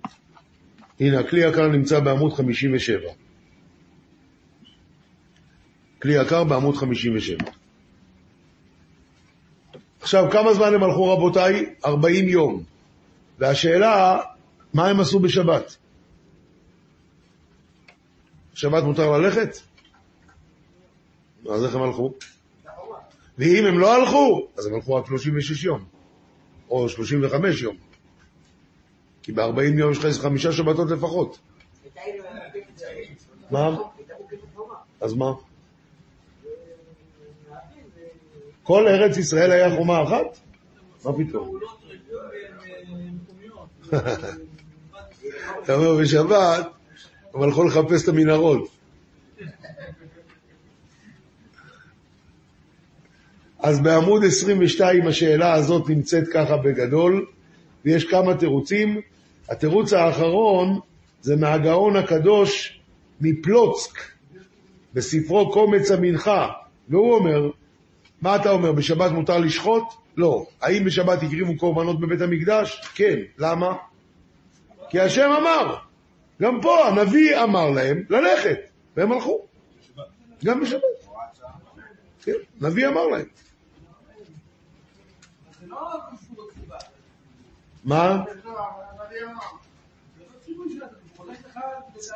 [1.01, 2.99] הנה, הכלי יקר נמצא בעמוד 57.
[6.03, 7.39] כלי יקר בעמוד 57.
[10.01, 11.75] עכשיו, כמה זמן הם הלכו רבותיי?
[11.85, 12.63] 40 יום.
[13.39, 14.21] והשאלה,
[14.75, 15.77] מה הם עשו בשבת?
[18.55, 19.70] שבת מותר ללכת?
[21.49, 22.13] אז איך הם הלכו?
[23.39, 25.85] ואם הם לא הלכו, אז הם הלכו רק 36 יום,
[26.71, 27.77] או 35 יום.
[29.23, 31.39] כי ב-40 יום יש לך חמישה שבתות לפחות.
[33.51, 33.77] מה?
[35.01, 35.33] אז מה?
[38.63, 40.39] כל ארץ ישראל היה חומה אחת?
[41.05, 41.59] מה פתאום?
[45.65, 46.67] אתה אומר, בשבת
[47.35, 48.80] הם הלכו לחפש את המנהרות.
[53.63, 57.27] אז בעמוד 22 השאלה הזאת נמצאת ככה בגדול,
[57.85, 59.01] ויש כמה תירוצים.
[59.49, 60.81] התירוץ האחרון
[61.21, 62.81] זה מהגאון הקדוש
[63.21, 63.99] מפלוצק,
[64.95, 66.49] בספרו קומץ המנחה,
[66.89, 67.51] והוא אומר,
[68.23, 69.85] מה אתה אומר, בשבת מותר לשחוט?
[70.17, 70.47] לא.
[70.63, 72.81] האם בשבת הקריבו קורבנות בבית המקדש?
[72.95, 73.17] כן.
[73.39, 73.73] למה?
[74.91, 75.77] כי השם אמר.
[76.43, 78.59] גם פה הנביא אמר להם ללכת,
[78.97, 79.47] והם הלכו.
[80.45, 80.81] גם בשבת.
[82.23, 83.27] כן, נביא אמר להם.
[87.85, 88.25] מה?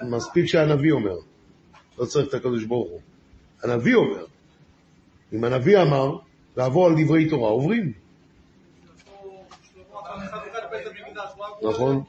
[0.02, 1.16] מספיק שהנביא אומר.
[1.98, 3.00] לא צריך את הקדוש ברוך הוא.
[3.62, 4.26] הנביא אומר.
[5.32, 6.16] אם הנביא אמר,
[6.56, 7.92] לעבור על דברי תורה, עוברים.
[11.62, 12.04] נכון.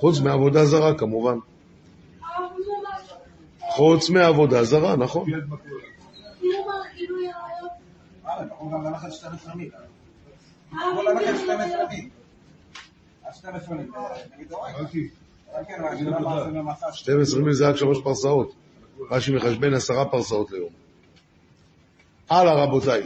[0.00, 1.38] חוץ מעבודה זרה, כמובן.
[3.70, 5.30] חוץ מעבודה זרה, נכון.
[8.22, 9.70] מה, ללכת 12 מיל.
[10.72, 12.08] הרב יכול אם ללכת גילוי 12 עריות, מיל.
[13.24, 13.86] עד 12 מיל.
[14.36, 14.52] נגיד,
[15.78, 16.92] אבל אני יודע מה זה במסע.
[16.92, 18.54] 12 מיל זה רק שלוש פרסאות.
[19.10, 20.70] רש"י מחשבן עשרה פרסאות ליום.
[22.30, 23.02] הלאה, רבותיי.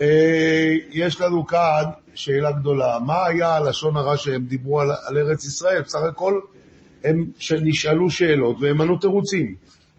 [0.00, 2.98] אה, יש לנו כאן שאלה גדולה.
[2.98, 5.82] מה היה הלשון הרע שהם דיברו על ארץ ישראל?
[5.82, 6.40] בסך הכל
[7.04, 7.24] הם
[7.62, 9.54] נשאלו שאלות והם ענו תירוצים.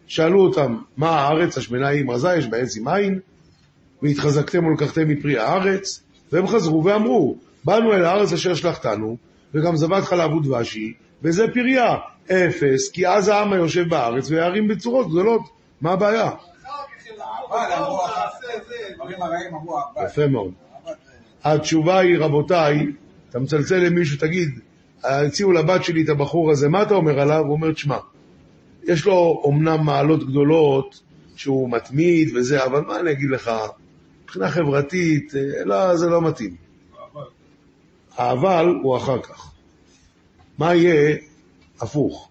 [0.07, 3.19] שאלו אותם, מה הארץ השמנה היא עם רזה, יש בה עץ עם עין,
[4.01, 9.17] והתחזקתם ולקחתם מפרי הארץ, והם חזרו ואמרו, באנו אל הארץ אשר שלחתנו,
[9.53, 15.41] וגם זבת חלב ודבשי, וזה פריה, אפס, כי אז העם היושב בארץ, והערים בצורות גדולות.
[15.81, 16.29] מה הבעיה?
[20.05, 20.51] יפה מאוד.
[21.43, 22.85] התשובה היא, רבותיי,
[23.29, 24.49] אתה מצלצל למישהו, תגיד,
[25.03, 27.39] הציעו לבת שלי את הבחור הזה, מה אתה אומר עליו?
[27.39, 27.97] הוא אומר, תשמע,
[28.83, 31.01] יש לו אומנם מעלות גדולות,
[31.35, 33.51] שהוא מתמיד וזה, אבל מה אני אגיד לך,
[34.23, 36.55] מבחינה חברתית, אה, לא, זה לא מתאים.
[38.17, 39.51] האבל הוא אחר כך.
[40.57, 41.17] מה יהיה
[41.81, 42.29] הפוך?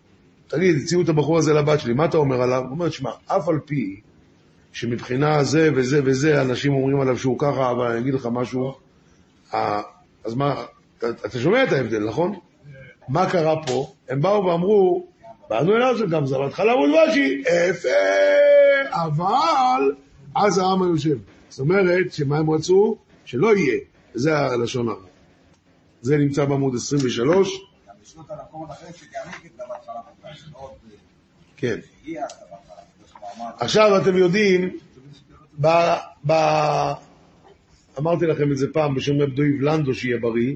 [0.49, 2.63] תגיד, הציעו את הבחור הזה לבת שלי, מה אתה אומר עליו?
[2.63, 4.01] הוא אומר, תשמע, אף על פי
[4.73, 8.75] שמבחינה זה וזה וזה, אנשים אומרים עליו שהוא ככה, אבל אני אגיד לך משהו,
[9.55, 9.83] אה,
[10.25, 10.65] אז מה,
[10.99, 12.35] אתה, אתה שומע את ההבדל, נכון?
[13.09, 13.93] מה קרה פה?
[14.09, 15.07] הם באו ואמרו,
[15.49, 17.89] באנו אליו זה גם זבת חלב ודבשי, יפה,
[18.91, 19.93] אבל
[20.37, 21.17] אז העם היושב.
[21.49, 22.97] זאת אומרת, שמה הם רצו?
[23.25, 23.79] שלא יהיה.
[24.15, 25.07] זה הלשון הרע.
[26.03, 30.71] זה נמצא בעמוד 23, גם לשלוט על המקומות אחרים שגם היא קיבלה בהתחלה בגלל שעוד
[31.57, 31.79] כן.
[33.59, 34.79] עכשיו אתם יודעים,
[36.27, 36.33] ב,
[37.99, 40.55] אמרתי לכם את זה פעם בשם רב דויב לנדו שיהיה בריא,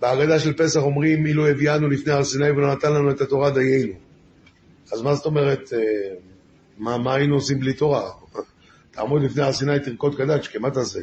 [0.00, 3.92] בהגדה של פסח אומרים אילו הביאנו לפני הר סיני ולא נתן לנו את התורה דיינו.
[4.92, 5.78] אז מה זאת אומרת, אה,
[6.78, 8.10] מה, מה היינו עושים בלי תורה?
[8.90, 11.00] תעמוד לפני הר סיני תרקוד קדש, כי מה תעשה?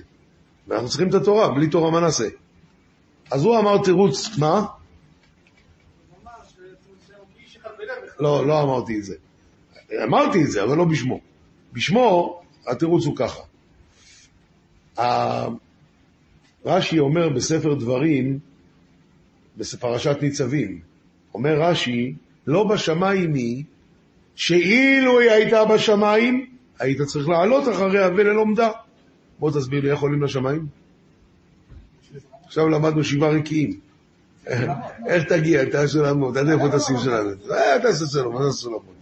[0.68, 2.28] ואנחנו צריכים את התורה, בלי תורה מה נעשה?
[3.32, 4.66] אז הוא אמר תירוץ, מה?
[8.20, 9.16] לא, לא אמרתי את זה.
[10.04, 11.20] אמרתי את זה, אבל לא בשמו.
[11.74, 13.42] בשמו, התירוץ הוא ככה.
[16.66, 18.40] רש"י אומר בספר דברים,
[19.58, 20.80] בפרשת ניצבים,
[21.34, 22.16] אומר רש"י,
[22.48, 23.64] לא בשמיים היא,
[24.36, 26.46] שאילו היא הייתה בשמיים,
[26.80, 28.70] היית צריך לעלות אחריה וללומדה.
[29.40, 30.68] בוא תסביר לי איך עולים לשמיים.
[32.46, 33.80] עכשיו למדנו שבעה רקיעים.
[35.08, 35.64] איך תגיע?
[35.64, 37.38] אתה סולמות, עד איפה תשים סולמות?
[37.82, 38.96] תעשה סולמות, תעשה סולמות.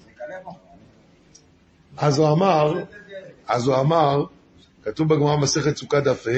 [1.97, 2.83] אז הוא אמר,
[3.47, 4.25] אז הוא אמר,
[4.83, 6.31] כתוב בגמרא מסכת סוכה דף ה',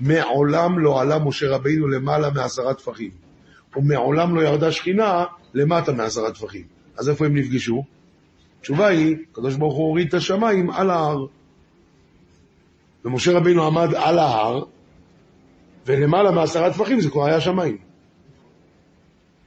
[0.00, 3.10] מעולם לא עלה משה רבינו למעלה מעשרה טפחים,
[3.76, 6.64] ומעולם לא ירדה שכינה למטה מעשרה טפחים.
[6.96, 7.84] אז איפה הם נפגשו?
[8.60, 11.26] התשובה היא, הקדוש ברוך הוא הוריד את השמיים על ההר.
[13.04, 14.64] ומשה רבינו עמד על ההר,
[15.86, 17.76] ולמעלה מעשרה טפחים זה כבר היה שמיים.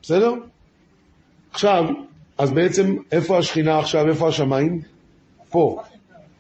[0.01, 0.33] בסדר?
[1.51, 1.85] עכשיו,
[2.37, 4.81] אז בעצם, איפה השכינה עכשיו, איפה השמיים?
[5.49, 5.81] פה.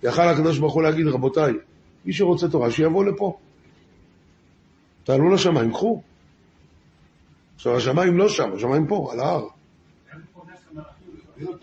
[0.03, 1.53] יכל הקדוש ברוך הוא להגיד, רבותיי,
[2.05, 3.37] מי שרוצה תורה, שיבוא לפה.
[5.03, 6.01] תעלו לשמיים, קחו.
[7.57, 9.47] עכשיו, השמיים לא שם, השמיים פה, על ההר.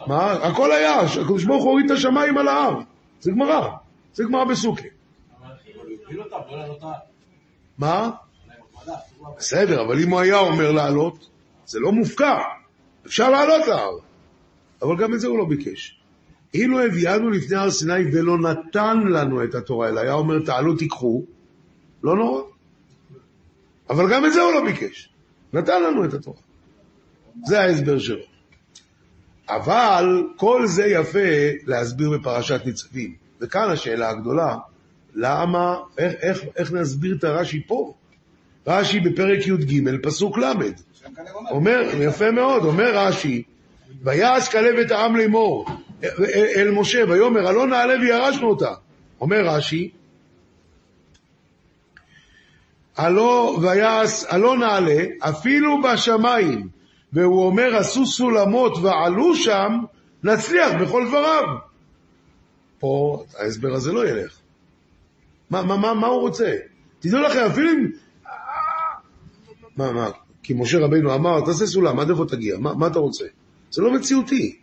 [0.07, 0.33] מה?
[0.33, 2.81] הכל היה, הקדוש ברוך הוא הוריד את השמיים על ההר.
[3.21, 3.69] זה גמרא,
[4.15, 4.89] זה גמרא בסוכה.
[7.79, 8.11] מה?
[9.39, 11.29] בסדר, אבל אם הוא היה אומר לעלות,
[11.67, 12.39] זה לא מופקע.
[13.07, 13.99] אפשר לעלות להר.
[14.83, 16.01] אבל גם את זה הוא לא ביקש.
[16.55, 21.23] אילו הביאנו לפני הר סיני ולא נתן לנו את התורה, אלא היה אומר תעלו תיקחו,
[22.03, 22.43] לא נורא.
[23.91, 25.14] אבל גם את זה הוא לא ביקש.
[25.55, 26.37] נתן לנו את התורה.
[27.45, 28.25] זה ההסבר שלו.
[29.49, 31.29] אבל כל זה יפה
[31.67, 33.15] להסביר בפרשת ניצבים.
[33.41, 34.57] וכאן השאלה הגדולה,
[35.15, 37.95] למה, איך, איך, איך נסביר את הרש"י פה?
[38.67, 40.53] רש"י בפרק י"ג, פסוק ל',
[41.51, 43.43] אומר, יפה מאוד, אומר רש"י,
[44.03, 45.67] ויעש כלב את העם לאמור
[46.57, 48.75] אל משה, ויאמר, הלא נעלה וירשנו אותה.
[49.21, 49.91] אומר רש"י,
[52.97, 56.69] הלא ויעש, הלא נעלה, אפילו בשמיים,
[57.13, 59.73] והוא אומר, עשו סולמות ועלו שם,
[60.25, 61.45] נצליח בכל דבריו.
[62.79, 64.39] פה ההסבר הזה לא ילך.
[65.51, 66.57] מה, מה, מה, מה הוא רוצה?
[67.01, 67.91] תדעו לכם, אפילו אם...
[69.77, 70.11] מה, מה?
[70.43, 72.59] כי משה רבינו אמר, תעשה סולם, עד איפה תגיע?
[72.59, 73.25] מה, מה אתה רוצה?
[73.71, 74.59] זה לא מציאותי.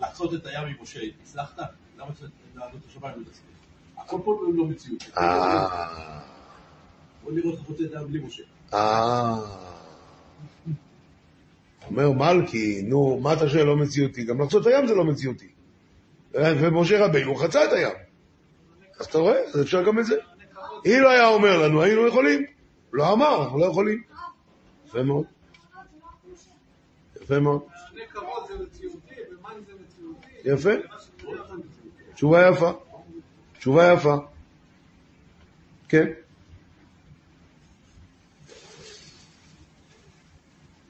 [0.00, 1.58] לחצות את הים עם משה, הצלחת?
[1.98, 2.10] למה
[2.54, 3.57] לעלות השמיים ולהצליח?
[4.08, 5.04] הכל פה לא מציאות.
[5.18, 6.20] אה...
[7.24, 8.42] בוא נראה איך את הים בלי משה.
[8.74, 9.34] אה...
[11.90, 14.24] אומר מלכי, נו, מה אתה שואל לא מציאותי?
[14.24, 15.48] גם לחצות הים זה לא מציאותי.
[16.34, 17.96] ומשה רבינו חצה את הים.
[18.98, 19.40] אז אתה רואה?
[19.54, 20.16] אז אפשר גם את זה.
[20.86, 22.46] אם לא היה אומר לנו, היינו יכולים.
[22.92, 24.02] לא אמר, אנחנו לא יכולים.
[24.86, 25.24] יפה מאוד.
[27.22, 27.60] יפה מאוד.
[30.44, 30.70] יפה.
[32.14, 32.87] תשובה יפה.
[33.68, 34.16] תשובה יפה.
[35.88, 36.06] כן.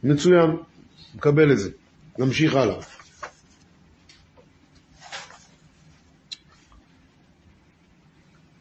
[0.02, 0.50] מצוין,
[1.14, 1.70] מקבל את זה.
[2.18, 2.80] נמשיך הלאה.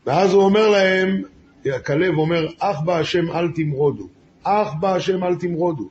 [0.06, 1.22] ואז הוא אומר להם,
[1.86, 4.08] כלב אומר, אך בה השם אל תמרודו.
[4.44, 5.90] אך בה השם אל תמרודו.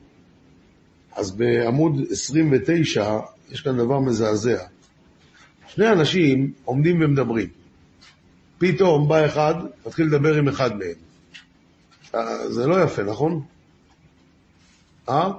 [1.15, 3.19] אז בעמוד 29
[3.51, 4.63] יש כאן דבר מזעזע.
[5.67, 7.66] שני אנשים עומדים ומדברים.
[8.57, 9.53] פתאום בא אחד,
[9.85, 10.95] מתחיל לדבר עם אחד מהם.
[12.15, 13.41] אה, זה לא יפה, נכון?
[15.09, 15.31] אה?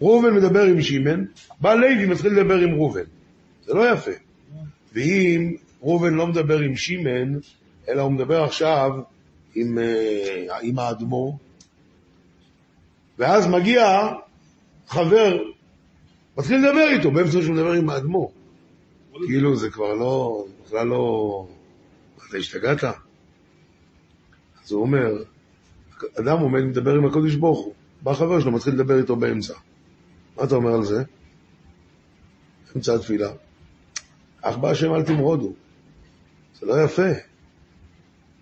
[0.00, 1.24] ראובן מדבר עם שמן,
[1.60, 3.04] בא לוי מתחיל לדבר עם ראובן.
[3.64, 4.10] זה לא יפה.
[4.92, 7.38] ואם ראובן לא מדבר עם שמן,
[7.88, 8.90] אלא הוא מדבר עכשיו
[9.54, 11.38] עם, אה, עם האדמו"ר,
[13.18, 14.08] ואז מגיע
[14.88, 15.38] חבר,
[16.38, 18.32] מתחיל לדבר איתו, באמצע שהוא מדבר עם האדמו"ר.
[19.26, 21.46] כאילו זה כבר לא, בכלל לא...
[22.28, 22.84] אתה השתגעת?
[24.64, 25.22] אז הוא אומר,
[26.20, 29.54] אדם עומד מדבר עם הקודש ברוך הוא, בא חבר שלו, מתחיל לדבר איתו באמצע.
[30.36, 31.02] מה אתה אומר על זה?
[32.76, 33.32] אמצע התפילה.
[34.42, 35.52] אך בא השם אל תמרודו.
[36.60, 37.10] זה לא יפה.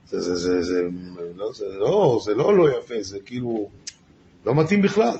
[0.06, 0.82] זה, זה, זה, זה,
[1.36, 3.70] לא, זה לא, זה לא לא יפה, זה כאילו
[4.46, 5.16] לא מתאים בכלל.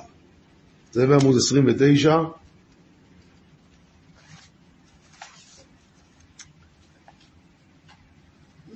[0.91, 2.17] זה בעמוד 29.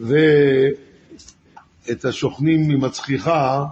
[0.04, 3.66] ואת השוכנים עם הצחיחה,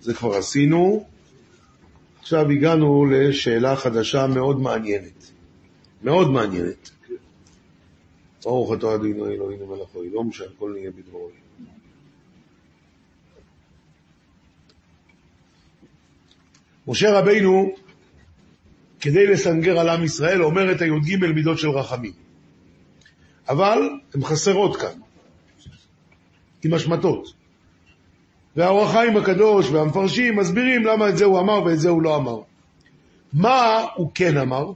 [0.00, 1.06] זה כבר עשינו.
[2.20, 5.30] עכשיו הגענו לשאלה חדשה מאוד מעניינת.
[6.02, 6.90] מאוד מעניינת.
[8.44, 11.30] ברוך אתה אדינו אלוהינו מלאכו אלוהים שהכל נהיה בדברו.
[16.86, 17.74] משה רבינו,
[19.00, 22.12] כדי לסנגר על עם ישראל, אומר את הי"ג מידות של רחמים.
[23.48, 23.78] אבל
[24.14, 25.00] הן חסרות כאן,
[26.64, 27.32] עם השמטות.
[28.56, 32.40] והאור החיים הקדוש והמפרשים מסבירים למה את זה הוא אמר ואת זה הוא לא אמר.
[33.32, 34.72] מה הוא כן אמר?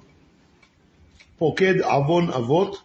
[1.38, 2.82] פוקד עוון אבות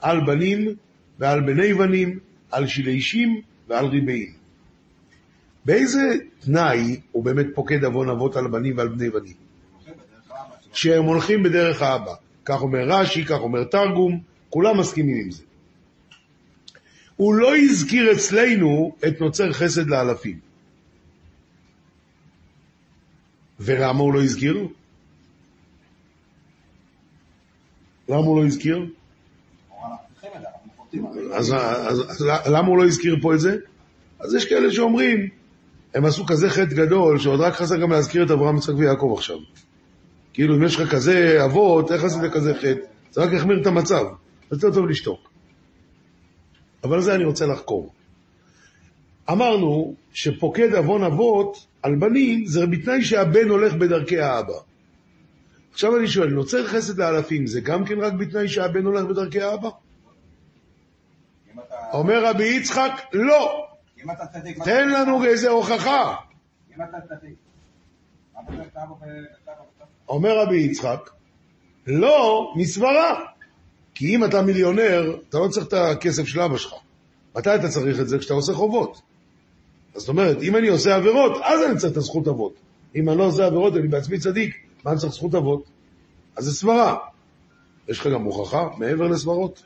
[0.00, 0.74] על בנים
[1.18, 2.18] ועל בני בנים,
[2.50, 4.32] על שילשים ועל ריבעים.
[5.64, 6.00] באיזה
[6.40, 9.34] תנאי הוא באמת פוקד עוון אבות על בנים ועל בני בנים?
[10.72, 12.14] שהם הולכים בדרך האבא.
[12.44, 14.20] כך אומר רש"י, כך אומר תרגום,
[14.50, 15.42] כולם מסכימים עם זה.
[17.18, 20.38] הוא לא הזכיר אצלנו את נוצר חסד לאלפים.
[23.60, 24.68] ולמה הוא לא הזכיר?
[28.08, 28.86] למה הוא לא הזכיר?
[31.32, 33.56] אז, אז, אז למה הוא לא הזכיר פה את זה?
[34.20, 35.28] אז יש כאלה שאומרים,
[35.94, 39.36] הם עשו כזה חטא גדול, שעוד רק חסר גם להזכיר את אברהם, יצחק ויעקב עכשיו.
[40.32, 42.80] כאילו, אם יש לך כזה אבות, איך עשית כזה חטא?
[43.10, 44.04] זה רק יחמיר את המצב.
[44.52, 45.37] יותר טוב לשתוק.
[46.84, 47.92] אבל זה אני רוצה לחקור.
[49.30, 54.52] אמרנו שפוקד עוון אבות על בנים זה בתנאי שהבן הולך בדרכי האבא.
[55.72, 59.68] עכשיו אני שואל, נוצר חסד לאלפים, זה גם כן רק בתנאי שהבן הולך בדרכי האבא?
[59.68, 59.76] אתה-
[61.92, 63.64] אומר רבי יצחק, לא.
[64.32, 64.58] צדיק...
[64.58, 66.14] מה תן לנו איזה הוכחה.
[70.08, 71.10] אומר רבי יצחק,
[71.86, 73.24] לא מסברה.
[73.98, 76.72] כי אם אתה מיליונר, אתה לא צריך את הכסף של אבא שלך.
[77.36, 78.18] מתי אתה צריך את זה?
[78.18, 79.00] כשאתה עושה חובות.
[79.94, 82.54] אז זאת אומרת, אם אני עושה עבירות, אז אני צריך את הזכות אבות.
[82.94, 85.64] אם אני לא עושה עבירות, אני בעצמי צדיק, מה אני צריך זכות אבות?
[86.36, 86.96] אז זה סברה.
[87.88, 89.62] יש לך גם הוכחה מעבר לסברות?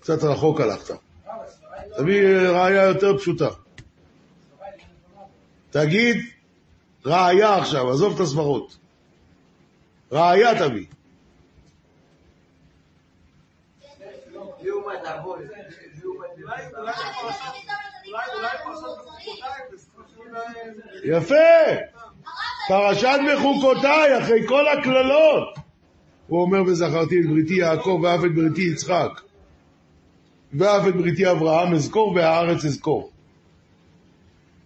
[0.00, 0.94] קצת רחוק הלכת.
[1.96, 3.48] תביא ראייה יותר פשוטה.
[5.70, 6.33] תגיד
[7.06, 8.76] ראייה עכשיו, עזוב את הסברות.
[10.12, 10.86] ראייה תביא.
[21.04, 21.34] יפה!
[22.68, 25.58] פרשת בחוקותיי, אחרי כל הקללות.
[26.26, 29.20] הוא אומר, וזכרתי את בריתי יעקב ואף את בריתי יצחק.
[30.52, 33.10] ואף את בריתי אברהם אזכור והארץ אזכור.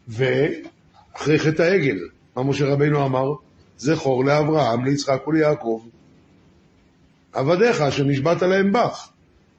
[0.09, 1.99] ואחרי חטא העגל,
[2.39, 3.32] מה משה רבנו אמר?
[3.78, 5.82] זכור לאברהם, ליצחק וליעקב.
[7.32, 9.09] עבדיך אשר נשבעת להם בך.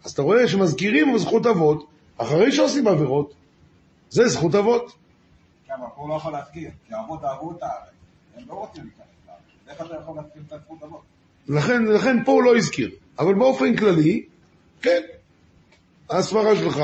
[0.03, 3.33] אז אתה רואה שמזכירים זכות אבות אחרי שעושים עבירות.
[4.09, 4.91] זה זכות אבות.
[5.67, 7.93] כן, אבל פה לא יכול להזכיר, כי האבות אהבו את הארץ.
[8.37, 9.39] הם לא רוצים להיכנס לארץ.
[9.67, 11.01] איך אתה יכול להזכיר את הזכות אבות?
[11.47, 12.91] לכן, לכן פה הוא לא הזכיר.
[13.19, 14.25] אבל באופן כללי,
[14.81, 15.01] כן.
[16.09, 16.81] הסברה שלך,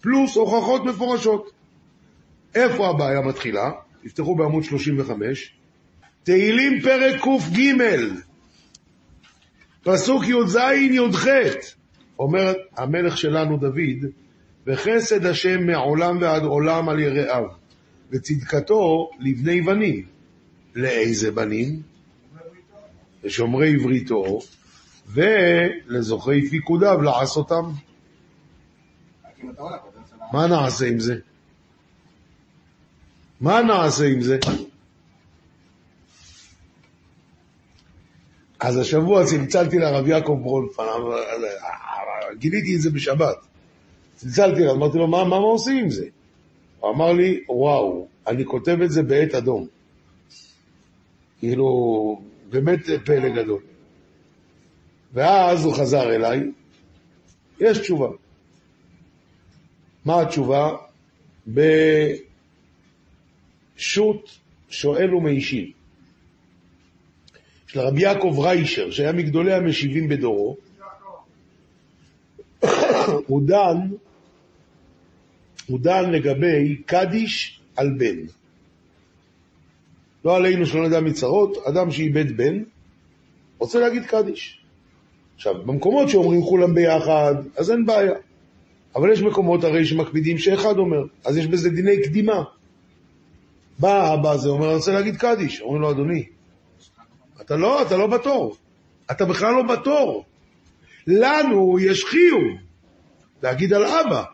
[0.00, 1.50] פלוס הוכחות מפורשות.
[2.54, 3.70] איפה הבעיה מתחילה?
[4.04, 5.54] תפתחו בעמוד 35.
[6.22, 8.14] תהילים פרק קג,
[9.82, 10.58] פסוק י"ז
[10.90, 11.26] י"ח.
[12.18, 14.10] אומר המלך שלנו דוד,
[14.66, 17.44] וחסד השם מעולם ועד עולם על יראיו,
[18.10, 20.06] וצדקתו לבני בנים.
[20.74, 21.82] לאיזה בנים?
[23.24, 24.40] לשומרי בריתו,
[25.08, 27.70] ולזוכרי פיקודיו לעשותם.
[30.32, 31.18] מה נעשה עם זה?
[33.40, 34.38] מה נעשה עם זה?
[38.60, 40.84] אז השבוע צלצלתי לרב יעקב ברונפן,
[42.38, 43.36] גיליתי את זה בשבת.
[44.16, 46.06] צלצלתי אמרתי לו, מה, מה, מה עושים עם זה?
[46.80, 49.66] הוא אמר לי, וואו, אני כותב את זה בעת אדום.
[51.38, 52.20] כאילו,
[52.50, 53.60] באמת פלא גדול.
[55.12, 56.40] ואז הוא חזר אליי,
[57.60, 58.08] יש תשובה.
[60.04, 60.76] מה התשובה?
[63.76, 64.30] בשו"ת
[64.70, 65.70] שואל ומשיב.
[67.66, 70.56] של רבי יעקב ריישר, שהיה מגדולי המשיבים בדורו,
[73.26, 73.76] הוא דן,
[75.66, 78.16] הוא דן לגבי קדיש על בן.
[80.24, 82.62] לא עלינו שלא נדע מצרות, אדם שאיבד בן,
[83.58, 84.60] רוצה להגיד קדיש.
[85.36, 88.14] עכשיו, במקומות שאומרים כולם ביחד, אז אין בעיה.
[88.94, 92.44] אבל יש מקומות הרי שמקפידים שאחד אומר, אז יש בזה דיני קדימה.
[93.78, 95.60] בא האבא הזה, אומר, אני רוצה להגיד קדיש.
[95.60, 96.24] אומרים לו, אדוני,
[97.40, 98.56] אתה לא, אתה לא בתור.
[99.10, 100.24] אתה בכלל לא בתור.
[101.06, 102.44] לנו יש חיוב
[103.42, 104.24] להגיד על אבא.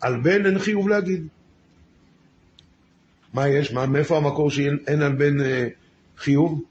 [0.00, 1.26] על בן אין חיוב להגיד.
[3.34, 3.72] מה יש?
[3.72, 5.68] מה, מאיפה המקור שאין אין על בן אה,
[6.18, 6.62] חיוב?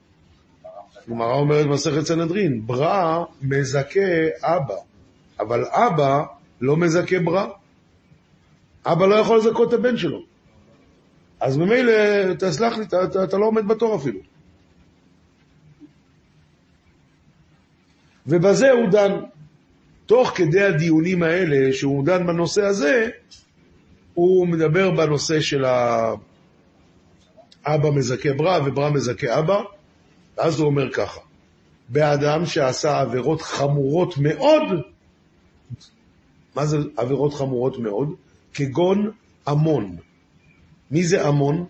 [1.09, 3.99] גמרא אומרת במסכת סנהדרין, ברא מזכה
[4.41, 4.75] אבא,
[5.39, 6.23] אבל אבא
[6.61, 7.47] לא מזכה ברא.
[8.85, 10.30] אבא לא יכול לזכות את הבן שלו.
[11.41, 11.93] אז ממילא,
[12.39, 14.19] תסלח לי, אתה, אתה, לא עומד בתור אפילו.
[18.27, 19.11] ובזה הוא דן.
[20.05, 23.09] תוך כדי הדיונים האלה, שהוא דן בנושא הזה,
[24.13, 29.61] הוא מדבר בנושא של האבא מזכה ברא וברא מזכה אבא,
[30.37, 31.21] ואז הוא אומר ככה,
[31.89, 34.61] באדם שעשה עבירות חמורות מאוד,
[36.55, 38.15] מה זה עבירות חמורות מאוד?
[38.53, 39.11] כגון
[39.47, 39.97] עמון.
[40.91, 41.65] מי זה עמון?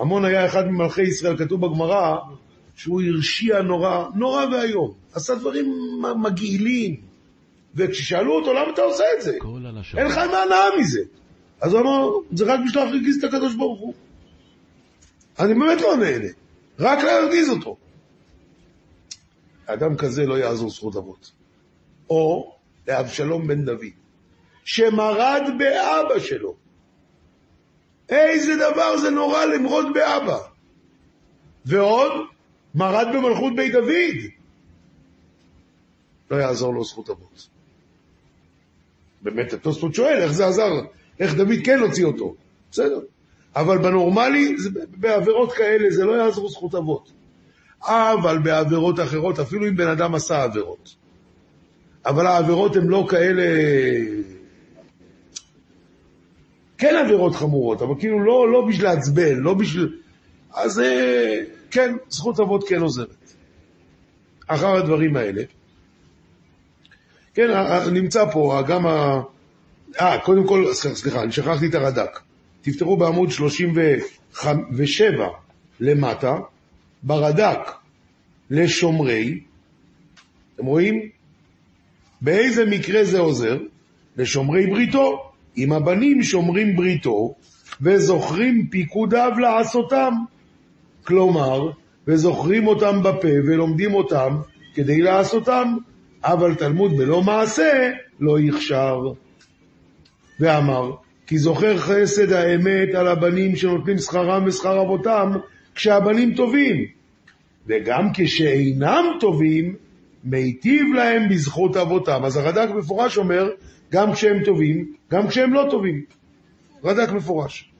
[0.00, 2.16] עמון היה אחד ממלכי ישראל, כתוב בגמרא
[2.76, 4.92] שהוא הרשיע נורא, נורא ואיום.
[5.14, 5.74] עשה דברים
[6.22, 6.96] מגעילים.
[7.74, 9.38] וכששאלו אותו, למה אתה עושה את זה?
[9.96, 11.00] אין לך מה הנאה מזה.
[11.60, 13.94] אז הוא אמר, זה רק בשביל להרגיז את הקדוש ברוך הוא.
[15.38, 16.28] אני באמת לא נהנה,
[16.78, 17.76] רק להרגיז אותו.
[19.66, 21.32] אדם כזה לא יעזור זכות אבות.
[22.10, 22.54] או
[22.88, 23.84] לאבשלום בן דוד,
[24.64, 26.56] שמרד באבא שלו.
[28.10, 30.38] איזה דבר זה נורא למרוד באבא.
[31.64, 32.12] ועוד,
[32.74, 34.16] מרד במלכות בית דוד.
[36.30, 37.48] לא יעזור לו זכות אבות.
[39.22, 40.72] באמת, התוספות שואל, איך זה עזר?
[41.20, 42.34] איך דוד כן הוציא אותו?
[42.72, 43.00] בסדר.
[43.56, 47.10] אבל בנורמלי, זה- בעבירות כאלה זה לא יעזור זכות אבות.
[47.82, 50.94] אבל בעבירות אחרות, אפילו אם בן אדם עשה עבירות.
[52.06, 53.44] אבל העבירות הן לא כאלה...
[56.80, 59.98] כן עבירות חמורות, אבל כאילו לא, לא בשביל לעצבן, לא בשביל...
[60.54, 63.32] אז אה, כן, זכות אבות כן עוזרת.
[64.46, 65.42] אחר הדברים האלה.
[67.34, 69.20] כן, ה- ה- נמצא פה גם ה...
[70.00, 72.20] אה, קודם כל, סליחה, אני שכחתי את הרד"ק.
[72.62, 75.28] תפתחו בעמוד 37
[75.80, 76.38] למטה,
[77.02, 77.70] ברד"ק
[78.50, 79.40] לשומרי,
[80.54, 81.08] אתם רואים?
[82.20, 83.58] באיזה מקרה זה עוזר?
[84.16, 85.29] לשומרי בריתו.
[85.56, 87.34] אם הבנים שומרים בריתו
[87.82, 90.14] וזוכרים פיקודיו לעשותם.
[91.04, 91.70] כלומר,
[92.06, 94.36] וזוכרים אותם בפה ולומדים אותם
[94.74, 95.76] כדי לעשותם,
[96.24, 97.90] אבל תלמוד בלא מעשה
[98.20, 98.98] לא יכשר.
[100.40, 100.90] ואמר,
[101.26, 105.32] כי זוכר חסד האמת על הבנים שנותנים שכרם ושכר אבותם
[105.74, 106.84] כשהבנים טובים,
[107.66, 109.74] וגם כשאינם טובים,
[110.24, 112.20] מיטיב להם בזכות אבותם.
[112.24, 113.50] אז הרד"ק מפורש אומר,
[113.92, 116.04] גם כשהם טובים, גם כשהם לא טובים.
[116.84, 117.70] רד"ק מפורש.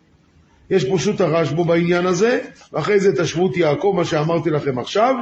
[0.71, 2.41] יש פשוט הרשב"ו בעניין הזה,
[2.73, 5.15] ואחרי זה תשוות יעקב, מה שאמרתי לכם עכשיו,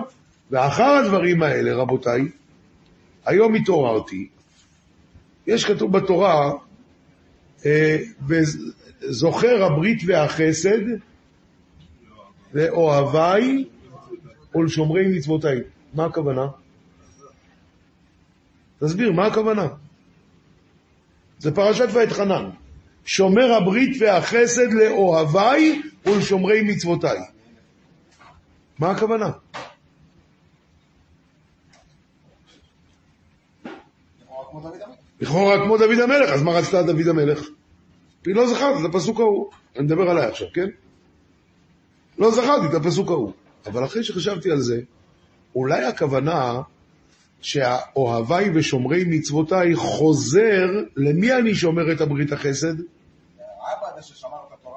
[0.50, 2.22] ואחר הדברים האלה, רבותיי,
[3.24, 4.28] היום התעוררתי,
[5.46, 6.52] יש כתוב בתורה,
[7.66, 7.96] אה,
[8.28, 10.80] וזוכר הברית והחסד
[12.54, 13.64] לאוהביי
[14.54, 15.58] ולשומרי מצוותיי.
[15.94, 16.46] מה הכוונה?
[18.80, 19.68] תסביר, מה הכוונה?
[21.38, 22.50] זה פרשת ואתחנן.
[23.04, 27.18] שומר הברית והחסד לאוהביי ולשומרי מצוותיי.
[28.78, 29.30] מה הכוונה?
[35.20, 36.30] לכאורה כמו דוד המלך.
[36.30, 37.48] אז מה רצתה דוד המלך?
[38.24, 39.50] כי לא זכרתי את הפסוק ההוא.
[39.76, 40.66] אני מדבר עליי עכשיו, כן?
[42.18, 43.32] לא זכרתי את הפסוק ההוא.
[43.66, 44.80] אבל אחרי שחשבתי על זה,
[45.54, 46.60] אולי הכוונה
[47.40, 52.74] שהאוהביי ושומרי מצוותיי חוזר, למי אני שומר את הברית החסד?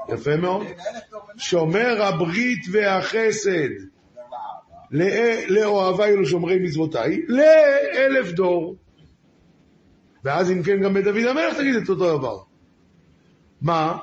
[0.09, 0.67] יפה מאוד.
[1.37, 3.69] שומר הברית והחסד.
[4.91, 5.05] לא-
[5.47, 8.75] לאוהביי ולשומרי מצוותיי, לאלף דור.
[10.23, 12.37] ואז אם כן גם בדוד המלך תגיד את אותו דבר.
[13.61, 13.97] מה?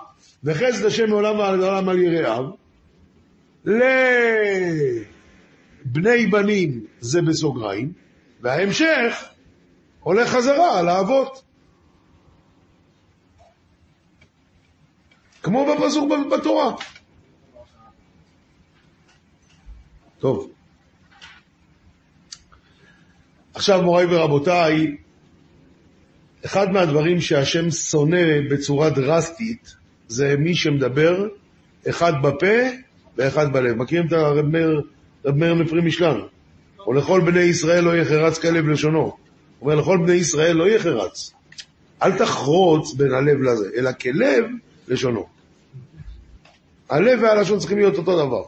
[0.44, 2.44] וחסד השם מעולם ועד עולם על יראיו,
[3.64, 5.06] לבני
[6.30, 7.92] בנים זה בסוגריים,
[8.40, 9.24] וההמשך
[10.00, 11.42] הולך חזרה על האבות.
[15.42, 16.74] כמו בפסוק בתורה.
[20.18, 20.50] טוב.
[23.54, 24.96] עכשיו, מוריי ורבותיי,
[26.46, 29.74] אחד מהדברים שהשם שונא בצורה דרסטית
[30.08, 31.28] זה מי שמדבר
[31.88, 32.56] אחד בפה
[33.16, 33.76] ואחד בלב.
[33.76, 34.46] מכירים את הרב
[35.34, 36.20] מאיר, מפרי משלן?
[36.88, 39.00] או לכל בני ישראל לא יחרץ כלב לשונו.
[39.00, 39.12] הוא
[39.60, 41.32] אומר, לכל בני ישראל לא יחרץ.
[42.02, 44.44] אל תחרוץ בין הלב לזה, אלא כלב
[44.88, 45.26] לשונו.
[46.90, 48.42] הלב והלשון צריכים להיות אותו דבר.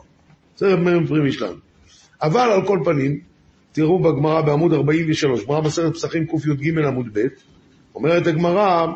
[0.56, 1.54] זה רב מאיר מפרי משלן.
[2.22, 3.20] אבל על כל פנים,
[3.72, 7.26] תראו בגמרא בעמוד 43, גמרא בסרט פסחים קי"ג עמוד ב',
[7.94, 8.86] אומרת הגמרא,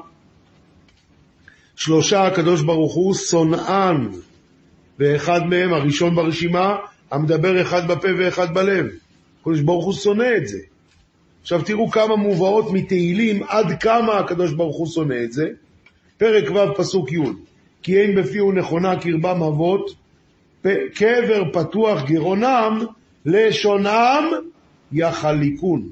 [1.76, 4.08] שלושה הקדוש ברוך הוא שונאן,
[4.98, 6.76] ואחד מהם, הראשון ברשימה,
[7.10, 8.86] המדבר אחד בפה ואחד בלב.
[9.44, 10.58] הקדוש ברוך הוא שונא את זה.
[11.42, 15.48] עכשיו תראו כמה מובאות מתהילים עד כמה הקדוש ברוך הוא שונא את זה.
[16.16, 17.18] פרק ו' פסוק י'
[17.82, 19.94] כי אין בפיהו נכונה קרבם אבות,
[20.94, 22.84] קבר פתוח גרונם,
[23.24, 24.24] לשונם
[24.92, 25.88] יחליקון.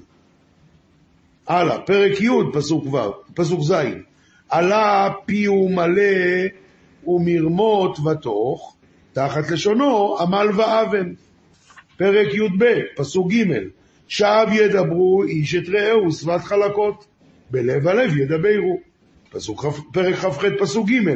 [1.48, 2.98] הלאה, פרק י', פסוק ו',
[3.34, 3.74] פסוק ז',
[4.48, 6.48] עלה פיהו מלא
[7.06, 8.76] ומרמות ותוך,
[9.12, 11.14] תחת לשונו עמל ואוון.
[12.02, 12.64] פרק י"ב,
[12.96, 13.52] פסוק ג',
[14.08, 17.06] שב ידברו איש את רעהו שפת חלקות,
[17.50, 18.80] בלב הלב ידברו.
[19.30, 21.08] פסוק, כ"ח- פרק כ"ח, פסוק ג',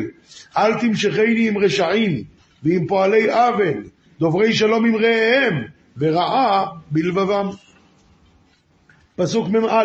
[0.57, 2.24] אל תמשכני עם רשעים
[2.62, 3.84] ועם פועלי עוול,
[4.20, 5.62] דוברי שלום עם רעיהם,
[5.97, 7.49] ורעה בלבבם.
[9.16, 9.84] פסוק מ"א,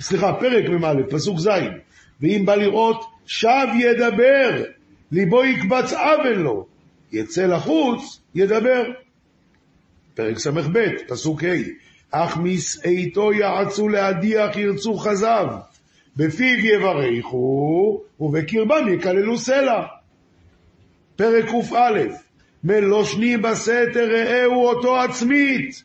[0.00, 1.48] סליחה, פרק מ"א, פסוק ז',
[2.20, 4.62] ואם בא לראות, שב ידבר,
[5.12, 6.66] ליבו יקבץ עוול לו,
[7.12, 8.84] יצא לחוץ, ידבר.
[10.18, 11.46] פרק ס"ב, פסוק ה',
[12.10, 15.46] אך מסעיתו יעצו להדיח ירצו חזב,
[16.16, 19.82] בפיו יברכו, ובקרבם יקללו סלע.
[21.16, 22.02] פרק קא,
[22.64, 25.82] מלושני בסתר ראהו אותו עצמית.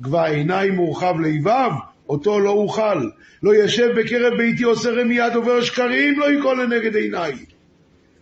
[0.00, 1.70] גבה עיניי מורחב ליבב,
[2.08, 3.08] אותו לא אוכל.
[3.42, 7.32] לא ישב בקרב ביתי עושה רמייה דובר שקרים, לא ייכון לנגד עיניי.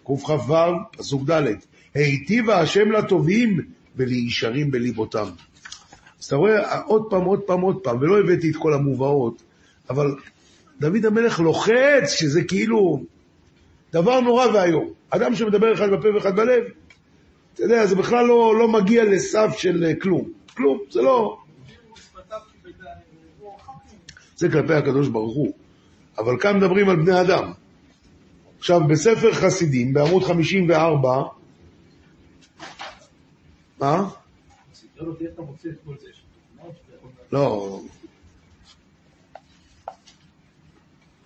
[0.05, 0.55] קכ"ו,
[0.97, 1.43] פסוק ד'
[1.95, 3.61] היטיבה השם לטובים
[3.97, 5.27] ולישרים בליבותם.
[6.21, 9.43] אז אתה רואה עוד פעם, עוד פעם, עוד פעם, ולא הבאתי את כל המובאות,
[9.91, 10.15] אבל
[10.81, 13.03] דוד המלך לוחץ שזה כאילו
[13.93, 14.91] דבר נורא ואיום.
[15.11, 16.65] אדם שמדבר אחד בפה ואחד בלב,
[17.55, 20.31] אתה יודע, זה בכלל לא, לא מגיע לסף של אה, כלום.
[20.57, 21.39] כלום, זה לא...
[24.37, 25.53] זה כלפי הקדוש ברוך הוא.
[26.19, 27.53] אבל כאן מדברים על בני אדם.
[28.59, 31.23] עכשיו, בספר חסידים, בעמוד 54,
[33.85, 34.09] מה?
[37.33, 37.81] לא.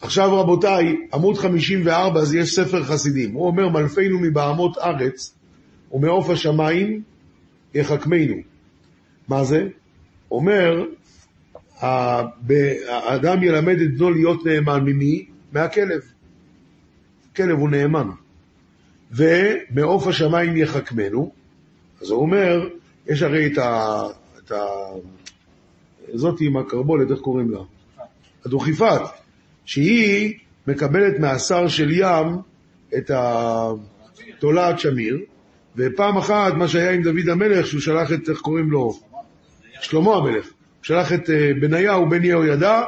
[0.00, 3.34] עכשיו רבותיי, עמוד 54, אז יש ספר חסידים.
[3.34, 5.34] הוא אומר, מלפינו מבעמות ארץ
[5.92, 7.02] ומעוף השמיים
[7.74, 8.34] יחכמנו.
[9.28, 9.68] מה זה?
[10.30, 10.84] אומר,
[11.80, 15.26] האדם ילמד את בנו להיות נאמן ממי?
[15.52, 16.00] מהכלב.
[17.36, 18.08] כלב הוא נאמן.
[19.10, 21.32] ומעוף השמיים יחכמנו.
[22.02, 22.68] אז הוא אומר,
[23.06, 24.02] יש הרי את ה...
[24.38, 24.56] את ה...
[26.14, 27.58] זאתי עם הקרבולת, איך קוראים לה?
[28.46, 29.00] הדוכיפת,
[29.64, 30.34] שהיא
[30.66, 32.36] מקבלת מהשר של ים
[32.96, 35.18] את התולעת שמיר,
[35.76, 39.00] ופעם אחת, מה שהיה עם דוד המלך, שהוא שלח את, איך קוראים לו?
[39.80, 40.44] שלמה המלך.
[40.44, 42.82] הוא שלח את אה, בניהו בן יהוידע,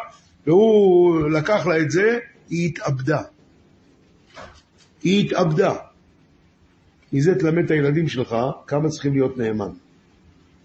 [0.47, 2.19] והוא לקח לה את זה,
[2.51, 3.23] היא התאבדה.
[5.03, 5.75] היא התאבדה.
[7.13, 8.37] מזה תלמד את הילדים שלך
[8.67, 9.71] כמה צריכים להיות נאמן.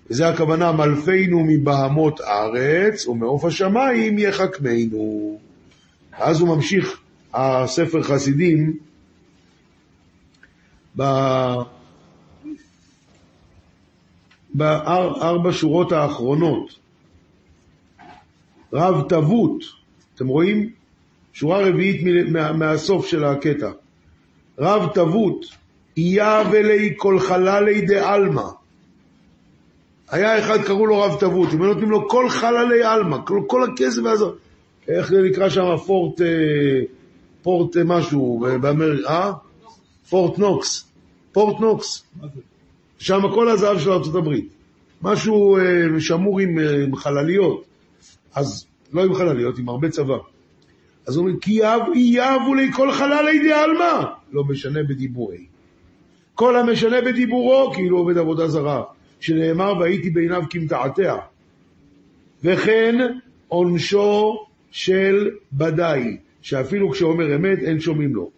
[0.10, 5.40] וזה הכוונה, מלפינו מבהמות ארץ, ומעוף השמיים יחכמנו.
[6.14, 7.00] אז הוא ממשיך,
[7.34, 8.78] הספר חסידים,
[14.54, 16.80] בארבע שורות האחרונות.
[18.74, 19.64] רב תבות,
[20.16, 20.70] אתם רואים?
[21.34, 22.02] שורה רביעית
[22.56, 23.72] מהסוף של הקטע.
[24.60, 25.46] רב תבות,
[25.98, 28.50] איה ולי כל חללי דעלמא.
[30.10, 34.02] היה אחד, קראו לו רב תבות, הם נותנים לו כל חללי עלמא, כל, כל הכסף
[34.04, 34.34] והזו.
[34.88, 35.78] איך זה נקרא שם?
[35.86, 36.28] פורט, אה,
[37.42, 39.34] פורט אה, משהו, באמריקה, אה?
[40.10, 40.86] פורט נוקס.
[41.32, 42.04] פורט נוקס.
[42.98, 44.30] שם כל הזהב של ארה"ב.
[45.02, 47.64] משהו אה, שמור עם, עם חלליות.
[48.36, 50.18] אז לא עם חלליות, עם הרבה צבא.
[51.08, 51.60] אז הוא אומר, כי
[51.96, 54.04] יאהבו לי כל חלל לידי עלמא.
[54.32, 55.46] לא משנה בדיבורי.
[56.36, 58.84] כל המשנה בדיבורו, כאילו עובד עבודה זרה.
[59.20, 61.16] שנאמר והייתי בעיניו כמתעתע.
[62.44, 62.96] וכן
[63.48, 68.30] עונשו של בדאי, שאפילו כשאומר אמת אין שומעים לו.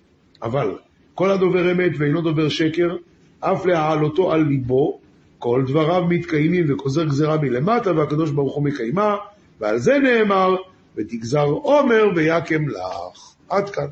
[0.43, 0.77] אבל
[1.13, 2.95] כל הדובר אמת ואינו דובר שקר,
[3.39, 4.99] אף להעלותו על ליבו,
[5.39, 9.15] כל דבריו מתקיימים וגוזר גזירה מלמטה, והקדוש ברוך הוא מקיימה,
[9.59, 10.55] ועל זה נאמר,
[10.95, 13.33] ותגזר עומר ויקם לך.
[13.49, 13.87] עד כאן.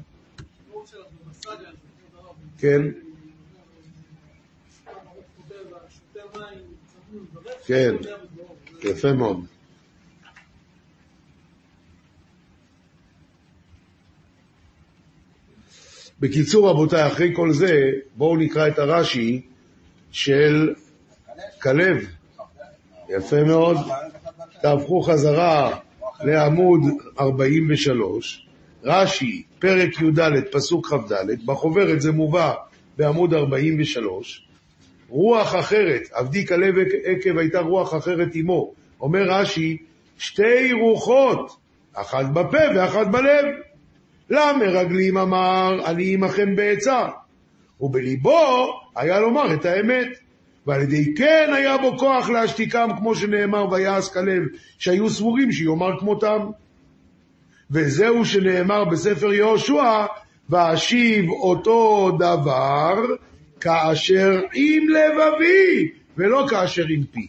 [2.58, 2.82] כן.
[7.66, 7.96] כן,
[8.84, 9.46] יפה מאוד.
[16.20, 17.72] בקיצור, רבותיי, אחרי כל זה,
[18.16, 19.42] בואו נקרא את הרש"י
[20.12, 20.74] של
[21.62, 22.08] כלב.
[23.10, 23.78] יפה מאוד.
[24.62, 25.80] תהפכו חזרה
[26.24, 26.82] לעמוד
[27.20, 28.48] 43,
[28.84, 30.20] רש"י, פרק י"ד,
[30.52, 32.54] פסוק כ"ד, בחוברת זה מובא
[32.98, 34.45] בעמוד 43,
[35.10, 38.74] רוח אחרת, עבדי כלב עקב הייתה רוח אחרת עמו.
[39.02, 39.78] אומר רש"י,
[40.18, 41.58] שתי רוחות,
[41.94, 43.46] אחת בפה ואחת בלב.
[44.30, 47.08] למרגלים אמר, אני עמכם בעצה.
[47.82, 50.08] ובליבו היה לומר את האמת.
[50.68, 54.44] ועל ידי כן היה בו כוח להשתיקם, כמו שנאמר, ויעש כלב,
[54.78, 56.40] שהיו סבורים שיאמר כמותם.
[57.72, 60.06] וזהו שנאמר בספר יהושע,
[60.50, 62.96] ואשיב אותו דבר
[63.66, 67.28] כאשר עם לבבי, ולא כאשר עם פי.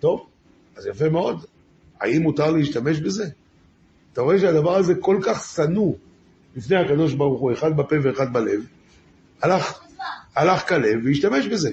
[0.00, 0.26] טוב,
[0.76, 1.44] אז יפה מאוד.
[2.00, 3.28] האם מותר להשתמש בזה?
[4.12, 5.94] אתה רואה שהדבר הזה כל כך שנוא
[6.56, 8.66] לפני הקדוש ברוך הוא, אחד בפה ואחד בלב,
[9.42, 9.80] הלך,
[10.36, 11.70] הלך כלב והשתמש בזה.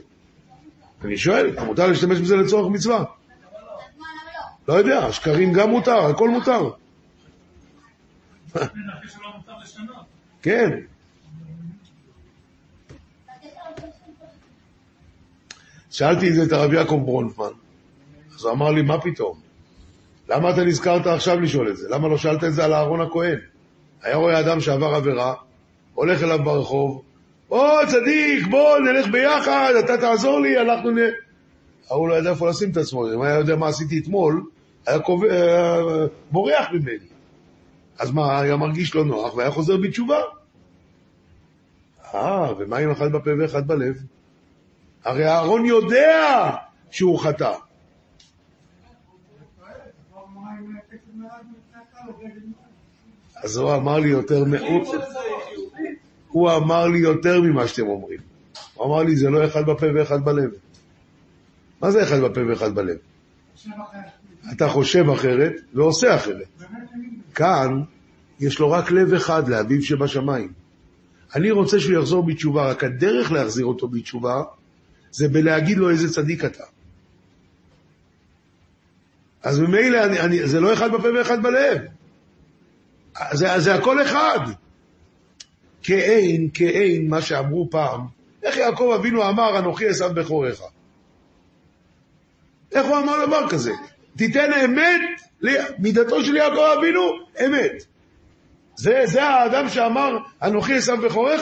[1.03, 3.03] אני שואל, מותר להשתמש בזה לצורך מצווה?
[4.67, 6.69] לא יודע, שקרים גם מותר, הכל מותר.
[10.41, 10.79] כן.
[15.93, 17.51] שאלתי את זה את הרב יעקב ברונפמן,
[18.35, 19.39] אז הוא אמר לי, מה פתאום?
[20.29, 21.89] למה אתה נזכרת עכשיו לשאול את זה?
[21.89, 23.37] למה לא שאלת את זה על אהרון הכהן?
[24.01, 25.33] היה רואה אדם שעבר עבירה,
[25.93, 27.01] הולך אליו ברחוב,
[27.51, 30.97] או צדיק, בוא נלך ביחד, אתה תעזור לי, אנחנו נ...
[31.89, 34.43] ההוא לא ידע איפה לשים את עצמו, אם היה יודע מה עשיתי אתמול,
[34.87, 35.27] היה קובע,
[36.31, 37.07] בורח ממני.
[37.99, 40.19] אז מה, היה מרגיש לא נוח והיה חוזר בתשובה.
[42.13, 43.95] אה, ומה עם אחד בפה ואחד בלב?
[45.03, 46.49] הרי אהרון יודע
[46.91, 47.53] שהוא חטא.
[53.43, 54.53] אז הוא אמר לי יותר מ...
[54.53, 54.95] הוא-
[56.27, 58.19] הוא אמר לי יותר ממה שאתם אומרים.
[58.73, 60.49] הוא אמר לי, זה לא אחד בפה ואחד בלב.
[61.81, 62.97] מה זה אחד בפה ואחד בלב?
[64.51, 66.47] אתה חושב אחרת ועושה אחרת.
[67.35, 67.81] כאן
[68.39, 70.53] יש לו רק לב אחד לאביו שבשמיים.
[71.35, 74.43] אני רוצה שהוא יחזור בתשובה, רק הדרך להחזיר אותו בתשובה
[75.13, 76.63] זה בלהגיד לו איזה צדיק אתה.
[79.43, 81.81] אז ממילא אני, אני, זה לא אחד בפה ואחד בלב.
[83.31, 84.39] זה, זה הכל אחד.
[85.83, 88.01] כאין, כאין, מה שאמרו פעם,
[88.43, 90.61] איך יעקב אבינו אמר, אנוכי עשיו בכורך?
[92.71, 93.71] איך הוא אמר דבר כזה?
[94.17, 95.01] תיתן אמת,
[95.79, 97.01] מידתו של יעקב אבינו,
[97.45, 97.85] אמת.
[98.75, 101.41] זה, זה האדם שאמר, אנוכי עשיו בכורך?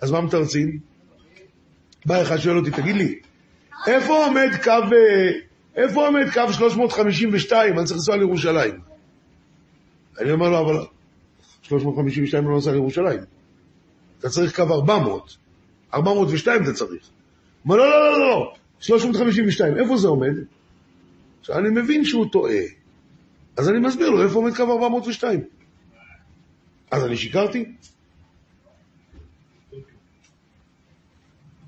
[0.00, 0.87] אז מה מתרצים?
[2.08, 3.18] בא אחד שואל אותי, תגיד לי,
[3.86, 5.30] איפה עומד קו, אה,
[5.76, 7.78] איפה עומד קו 352?
[7.78, 8.80] אני צריך לנסוע לירושלים.
[10.20, 10.86] אני אומר לו, אבל
[11.62, 13.20] 352 לא נוסע לירושלים.
[14.18, 15.36] אתה צריך קו 400.
[15.94, 17.08] 402 אתה צריך.
[17.62, 20.32] הוא לא, לא, לא, לא, 352, איפה זה עומד?
[21.40, 22.62] עכשיו, אני מבין שהוא טועה.
[23.56, 25.40] אז אני מסביר לו, איפה עומד קו 402?
[26.90, 27.64] אז אני שיקרתי?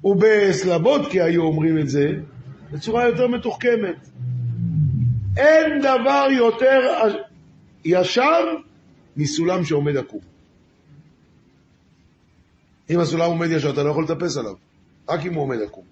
[0.05, 2.13] ובסלבודקי היו אומרים את זה
[2.73, 4.09] בצורה יותר מתוחכמת.
[5.37, 6.81] אין דבר יותר
[7.85, 8.45] ישר
[9.17, 10.21] מסולם שעומד עקום.
[12.91, 14.55] אם הסולם עומד ישר, אתה לא יכול לטפס עליו,
[15.09, 15.85] רק אם הוא עומד עקום.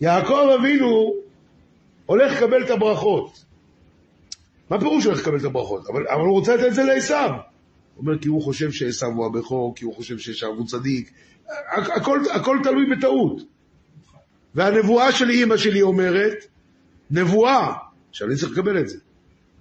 [0.00, 1.14] יעקב אבינו
[2.06, 3.44] הולך לקבל את הברכות.
[4.70, 5.88] מה פירוש הולך לקבל את הברכות?
[5.88, 7.47] אבל, אבל הוא רוצה לתת את זה לעשו.
[7.98, 11.10] אומר, כי הוא חושב שעשו הוא הבכור, כי הוא חושב שעשו הוא צדיק.
[11.48, 13.42] הכ- הכל, הכל תלוי בטעות.
[14.54, 16.34] והנבואה של אימא שלי אומרת,
[17.10, 17.72] נבואה,
[18.12, 18.98] שאני צריך לקבל את זה.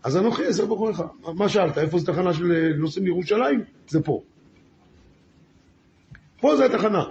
[0.04, 1.02] אז אנוכי עשר בכורך.
[1.36, 3.64] מה שאלת, איפה זה תחנה של אה, נוסעים לירושלים?
[3.88, 4.22] זה פה.
[6.42, 7.04] פה זה התחנה.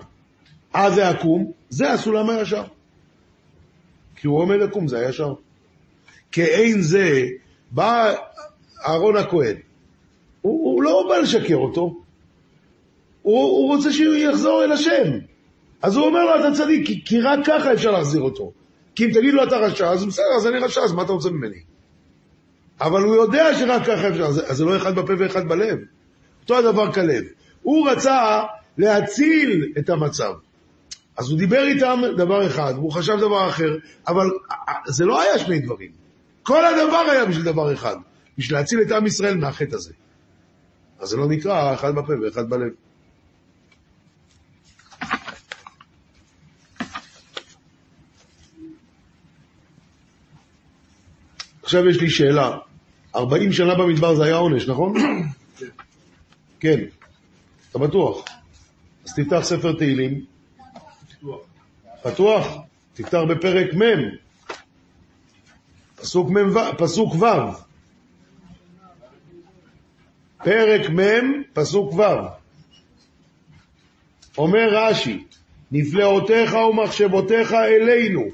[0.75, 2.65] אה זה עקום, זה הסולם הישר.
[4.17, 5.35] כי הוא עומד עקום, זה הישר.
[6.33, 7.27] כאין זה,
[7.71, 8.15] בא
[8.87, 9.57] אהרון הכהן.
[10.47, 11.95] הוא, הוא לא בא לשקר אותו,
[13.23, 15.19] הוא, הוא רוצה שהוא יחזור אל השם.
[15.83, 18.53] אז הוא אומר לו, אתה צדיק, כי, כי רק ככה אפשר להחזיר אותו.
[18.95, 21.31] כי אם תגיד לו אתה רשע, אז בסדר, אז אני רשע, אז מה אתה רוצה
[21.31, 21.61] ממני?
[22.81, 25.79] אבל הוא יודע שרק ככה אפשר, אז, זה לא אחד בפה ואחד בלב.
[26.43, 27.25] אותו הדבר כלב.
[27.63, 28.43] הוא רצה
[28.79, 30.33] להציל את המצב.
[31.17, 33.77] אז הוא דיבר איתם דבר אחד, והוא חשב דבר אחר,
[34.09, 34.31] אבל
[34.87, 35.91] זה לא היה שני דברים.
[36.43, 37.97] כל הדבר היה בשביל דבר אחד,
[38.39, 39.93] בשביל להציל את עם ישראל מהחטא הזה.
[40.99, 42.73] אז זה לא נקרא אחד בפה ואחד בלב.
[51.63, 52.59] עכשיו יש לי שאלה.
[53.15, 54.95] 40 שנה במדבר זה היה עונש, נכון?
[56.61, 56.81] כן.
[57.71, 58.25] אתה בטוח?
[59.05, 60.25] אז תפתח ספר תהילים.
[62.03, 62.47] פתוח?
[62.95, 64.17] תפתח בפרק מ',
[65.97, 66.37] פסוק מ',
[66.79, 67.66] פסוק ו'.
[70.47, 72.03] פרק מ', פסוק ו'.
[74.39, 75.25] אומר רש"י,
[75.73, 78.25] נפלאותיך ומחשבותיך אלינו.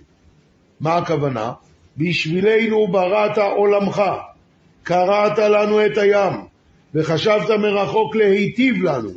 [0.81, 1.53] מה הכוונה?
[1.97, 4.03] בשבילנו בראת עולמך,
[4.83, 6.33] קרעת לנו את הים,
[6.95, 9.11] וחשבת מרחוק להיטיב לנו.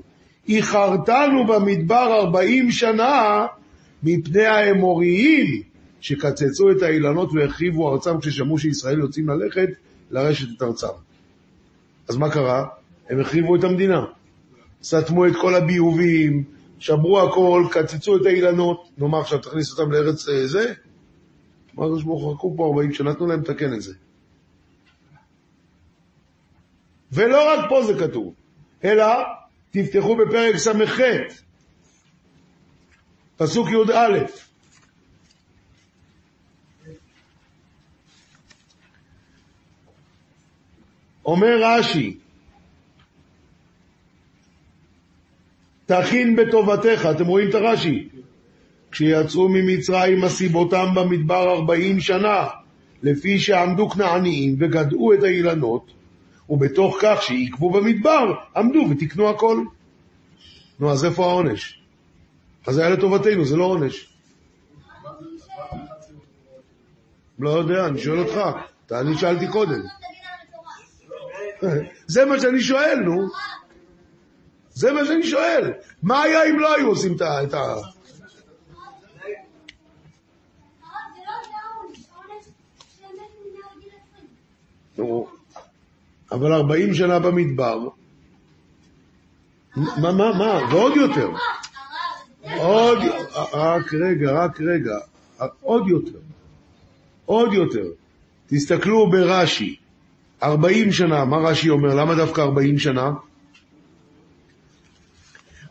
[0.50, 3.46] איחרתנו במדבר ארבעים שנה
[4.04, 5.62] מפני האמוריים
[6.02, 9.70] שקצצו את האילנות והחריבו ארצם כששמעו שישראל יוצאים ללכת
[10.12, 10.88] לרשת את ארצם.
[12.10, 12.66] אז מה קרה?
[13.10, 14.06] הם החריבו את המדינה.
[14.84, 16.44] סתמו את כל הביובים,
[16.80, 18.90] שברו הכל, קצצו את האילנות.
[18.98, 20.74] נאמר עכשיו, תכניס אותם לארץ אה, זה?
[21.76, 23.94] אמר הקדוש ברוך הוא חכו פה 40 שנה, נתנו להם לתקן את זה.
[27.12, 28.34] ולא רק פה זה כתוב,
[28.84, 29.06] אלא
[29.72, 31.00] תפתחו בפרק ס"ח,
[33.38, 34.26] פסוק י"א.
[41.26, 42.18] אומר רש"י,
[45.86, 48.10] תכין בטובתך, אתם רואים את הרש"י?
[48.92, 52.48] כשיצאו ממצרים מסיבותם במדבר ארבעים שנה,
[53.04, 55.92] לפי שעמדו כנעניים וגדעו את האילנות,
[56.50, 59.64] ובתוך כך שעיכבו במדבר, עמדו ותיקנו הכל.
[60.80, 61.82] נו, אז איפה העונש?
[62.68, 64.10] אז זה היה לטובתנו, זה לא עונש.
[67.40, 68.40] לא יודע, אני שואל אותך.
[68.92, 69.82] אני שאלתי קודם.
[72.08, 73.28] זה מה שאני שואל, נו.
[74.76, 75.72] זה מה שאני שואל.
[76.04, 77.44] מה היה אם לא היו עושים את ה...
[77.44, 77.86] את ה- הרב, זה
[81.16, 82.46] זה העונש, העונש
[83.00, 83.90] שהם מתו מעל גיל
[84.98, 85.08] 20.
[85.10, 85.28] נו,
[86.32, 87.88] אבל 40 שנה במדבר,
[89.76, 91.30] מה, מה, מה, ועוד יותר,
[92.58, 92.98] עוד,
[93.54, 94.96] רק רגע, רק רגע,
[95.62, 96.20] עוד יותר,
[97.26, 97.86] עוד יותר.
[98.48, 99.76] תסתכלו ברש"י,
[100.44, 101.96] 40 שנה, מה רש"י אומר?
[101.96, 103.12] למה דווקא 40 שנה?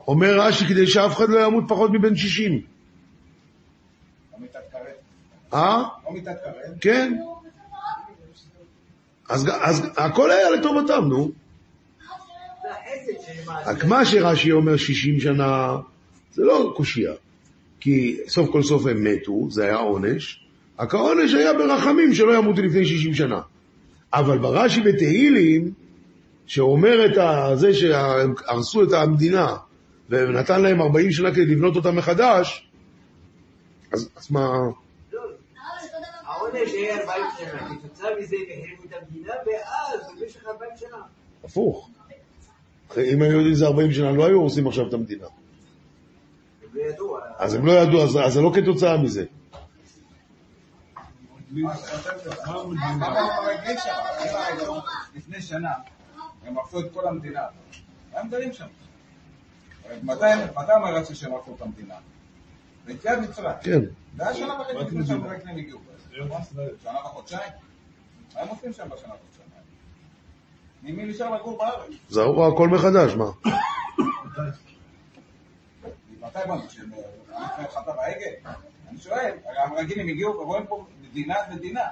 [0.09, 2.53] אומר רש"י כדי שאף אחד לא ימות פחות מבן 60.
[2.53, 2.59] לא.
[5.55, 5.83] אה?
[6.05, 6.33] לא.
[6.81, 7.19] כן.
[9.29, 11.31] אז, אז הכל היה לטובתם, נו.
[13.67, 15.77] רק מה שרש"י אומר 60 שנה,
[16.33, 17.13] זה לא קושייה.
[17.81, 20.45] כי סוף כל סוף הם מתו, זה היה עונש,
[20.79, 23.41] רק העונש היה ברחמים שלא ימותו לפני 60 שנה.
[24.13, 25.73] אבל ברש"י בתהילים,
[26.47, 29.57] שאומר את זה שהם הרסו את המדינה,
[30.09, 32.69] ונתן להם 40 שנה כדי לבנות אותה מחדש,
[33.93, 34.49] אז, אז מה...
[35.11, 35.17] זה.
[36.27, 40.99] העונש היה 40 שנה, כתוצאה מזה הם החריבו את המדינה, ואז במשך 40 שנה.
[41.45, 41.91] הפוך.
[42.97, 45.27] אם היו יודעים שזה 40 שנה, לא היו הורסים עכשיו את המדינה.
[46.75, 47.19] לא ידעו.
[47.39, 49.25] אז הם לא ידעו, אז, אז זה לא כתוצאה מזה.
[55.15, 55.73] לפני שנה,
[56.45, 57.41] הם הרסו את כל המדינה.
[58.13, 58.67] הם גרים שם.
[60.03, 60.25] מתי
[60.57, 61.95] מתי אומר רש"י שהם הרסו את המדינה?
[62.85, 63.57] ביציאת מצרים.
[63.63, 63.81] כן.
[64.17, 65.81] זה היה שנה וחצי לפני שהמרגלים הגיעו.
[66.83, 67.53] שנה וחודשיים?
[68.35, 69.45] מה הם עושים שם בשנה וחודשיים?
[70.83, 71.91] ממי נשאר לגור בארץ?
[72.09, 73.25] זרעו הכל מחדש, מה?
[76.21, 76.71] מתי בנו?
[76.71, 76.91] שהם
[77.31, 78.55] לפני חטא בעגל?
[78.89, 81.85] אני שואל, הרי המרגלים הגיעו ורואים פה מדינה מדינה.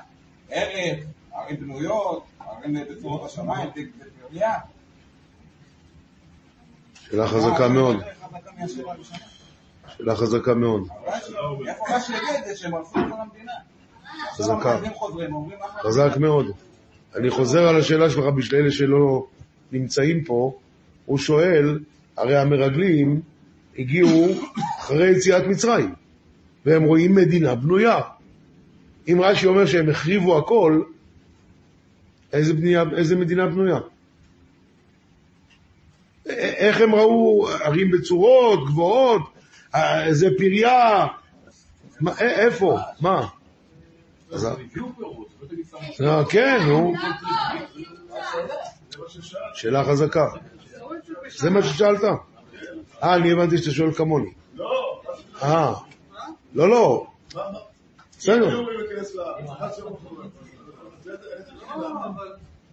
[0.53, 0.99] ארץ,
[1.33, 3.71] ערים בנויות, ערים בצורות השמיים,
[4.27, 4.55] בבנייה.
[7.11, 7.97] שאלה חזקה מאוד.
[9.97, 10.89] שאלה חזקה מאוד.
[14.33, 14.79] חזקה.
[15.83, 16.47] חזק מאוד.
[17.17, 19.27] אני חוזר על השאלה שלך בשביל אלה שלא
[19.73, 20.59] נמצאים פה.
[21.07, 21.79] הוא שואל,
[22.17, 23.21] הרי המרגלים
[23.79, 24.27] הגיעו
[24.79, 25.95] אחרי יציאת מצרים,
[26.67, 28.01] והם רואים מדינה בנויה.
[29.09, 30.83] אם רש"י אומר שהם החריבו הכל,
[32.33, 33.79] איזה, בנייה, איזה מדינה בנויה?
[36.27, 39.23] איך הם ראו ערים בצורות, גבוהות,
[39.75, 41.07] אה, איזה פריה,
[42.01, 43.27] מה, איפה, מה?
[46.01, 46.93] לא אה, כן, נו.
[49.55, 50.27] שאלה חזקה.
[51.29, 52.05] זה מה ששאלת?
[53.03, 54.31] אה, אני הבנתי שאתה שואל כמוני.
[54.55, 55.03] לא,
[55.43, 55.75] אה.
[56.55, 57.07] לא, לא.
[58.19, 58.61] בסדר.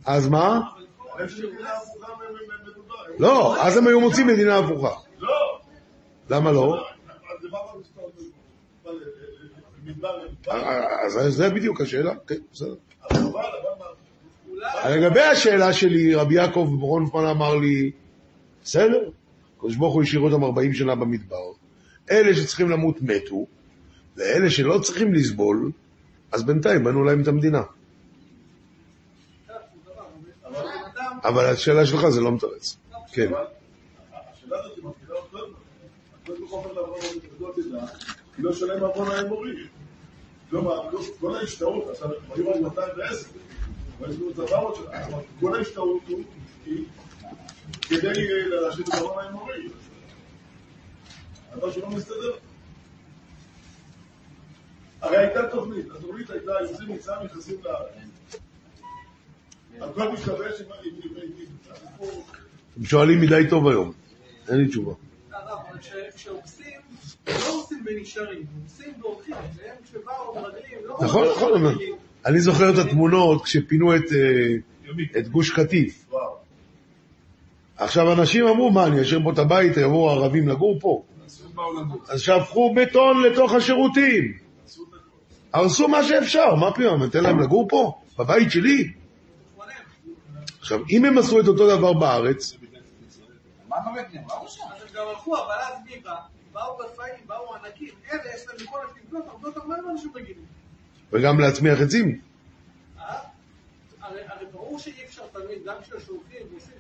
[0.06, 0.62] אז מה?
[3.20, 4.92] לא, אז הם היו מוצאים מדינה הפוכה.
[5.20, 5.60] לא.
[6.30, 6.86] למה לא?
[10.48, 11.24] אז אה, אה.
[11.24, 12.14] אה, זה בדיוק השאלה.
[12.28, 12.76] כן, בסדר.
[14.90, 17.92] לגבי השאלה שלי, רבי יעקב ברונפמן אמר לי,
[18.64, 19.10] בסדר,
[19.58, 21.52] הקדוש ברוך הוא השאיר אותם 40 שנה במדבר,
[22.12, 23.46] אלה שצריכים למות מתו,
[24.18, 25.72] ואלה שלא צריכים לסבול,
[26.32, 27.62] אז בינתיים בנו להם את המדינה.
[31.24, 32.78] אבל השאלה שלך זה לא מתרץ.
[33.12, 33.32] כן.
[34.14, 35.54] השאלה הזאת היא מפחידה אותנו.
[36.22, 37.86] הקדוש ברוך הוא אומר לאברהם "ותולדות תדע,
[38.36, 38.54] כי לא
[39.10, 39.68] עוון.
[40.50, 40.90] כלומר,
[41.20, 43.28] כל ההשתאות, עכשיו, היו רק 210,
[44.00, 45.56] אבל יש לנו את 400 שנה, אבל כל
[47.82, 49.70] כדי אה, להשאיר את העוון האמורי.
[51.54, 52.32] אבל שלא מסתדר.
[55.02, 58.09] הרי הייתה תוכנית, התוכנית הייתה, יוצאים מצרים נכנסים לארץ.
[59.82, 60.38] הכל הסיפור.
[62.74, 63.92] אתם שואלים מדי טוב היום,
[64.50, 64.94] אין לי תשובה.
[65.82, 66.66] כש- כשהורסים,
[67.28, 70.98] לא הורסים ונשארים, הורסים והולכים, והם כשבאו המרגלים, לא...
[71.02, 71.78] נכון, לא נכון.
[72.26, 76.06] אני זוכר את התמונות כשפינו את, אה, את גוש קטיף.
[76.10, 76.36] וואו.
[77.78, 81.04] עכשיו אנשים אמרו, מה, אני אשאיר פה את הבית, יבואו הערבים לגור פה?
[82.08, 84.34] אז שהפכו בטון לתוך השירותים.
[85.54, 87.94] הרסו מה שאפשר, מה פתאום, ניתן להם לגור פה?
[88.20, 88.92] בבית שלי?
[90.72, 92.54] עכשיו, אם הם עשו את אותו דבר בארץ,
[93.68, 93.78] מה?
[93.86, 94.62] לא רשם.
[94.76, 96.16] אז הם גם הלכו, אבל אז מי בא?
[96.52, 100.46] באו רפאים, באו ענקים, אלה יש להם יכולת לבנות הרבה יותר מהר מאנשים רגילים.
[101.12, 102.22] וגם להצמיח עצים.
[103.00, 103.20] אה?
[104.02, 106.74] הרי ברור שאי אפשר תמיד, גם כששולחים ועושים,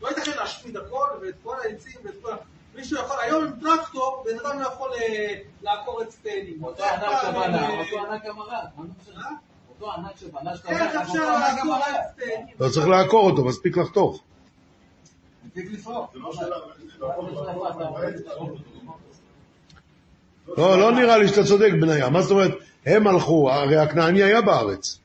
[0.00, 2.34] לא ייתכן להשמיד הכל ואת כל העצים ואת כל.
[2.74, 6.64] מישהו יכול, היום עם טרקטור, בן אדם לא יכול אה, לעקור עץ תאנים.
[6.64, 8.66] אותו ענק שבנה, אה, אותו ענק המרד.
[10.68, 11.76] איך אפשר לעקור?
[12.60, 14.22] לא צריך לעקור אותו, מספיק לחתוך.
[16.14, 16.56] לא שאלה,
[20.56, 22.10] לא, לא נראה לי שאתה צודק, בניה.
[22.10, 22.50] מה זאת אומרת,
[22.86, 24.98] הם הלכו, הרי הכנעני היה בארץ.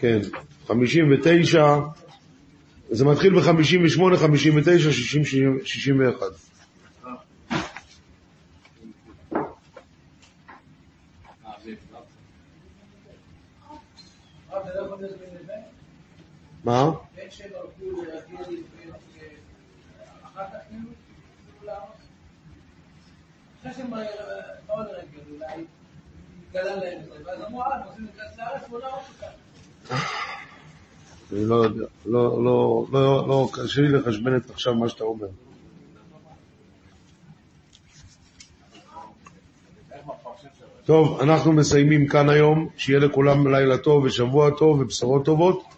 [0.00, 0.18] כן,
[0.66, 1.76] 59,
[2.90, 5.22] זה מתחיל ב-58, 59, 60,
[5.64, 6.22] 61.
[11.46, 11.74] אה, זה-
[14.50, 15.60] הרב, זה לא יכול להיות בין לבין?
[16.64, 16.90] מה?
[17.38, 17.58] כאילו?
[23.62, 23.90] אחרי שהם
[24.66, 25.64] באו לרגל, אולי
[26.46, 29.26] התגלה להם את זה, ואז אמרו, אה, רוצים להיכנס לארץ, בוא נהרוס אותם.
[31.32, 35.26] אני לא יודע, לא, לא, לא, לא, קשה לי לחשבן את עכשיו מה שאתה אומר.
[40.84, 45.70] טוב, אנחנו מסיימים כאן היום, שיהיה לכולם לילה טוב ושבוע טוב ובשורות טובות.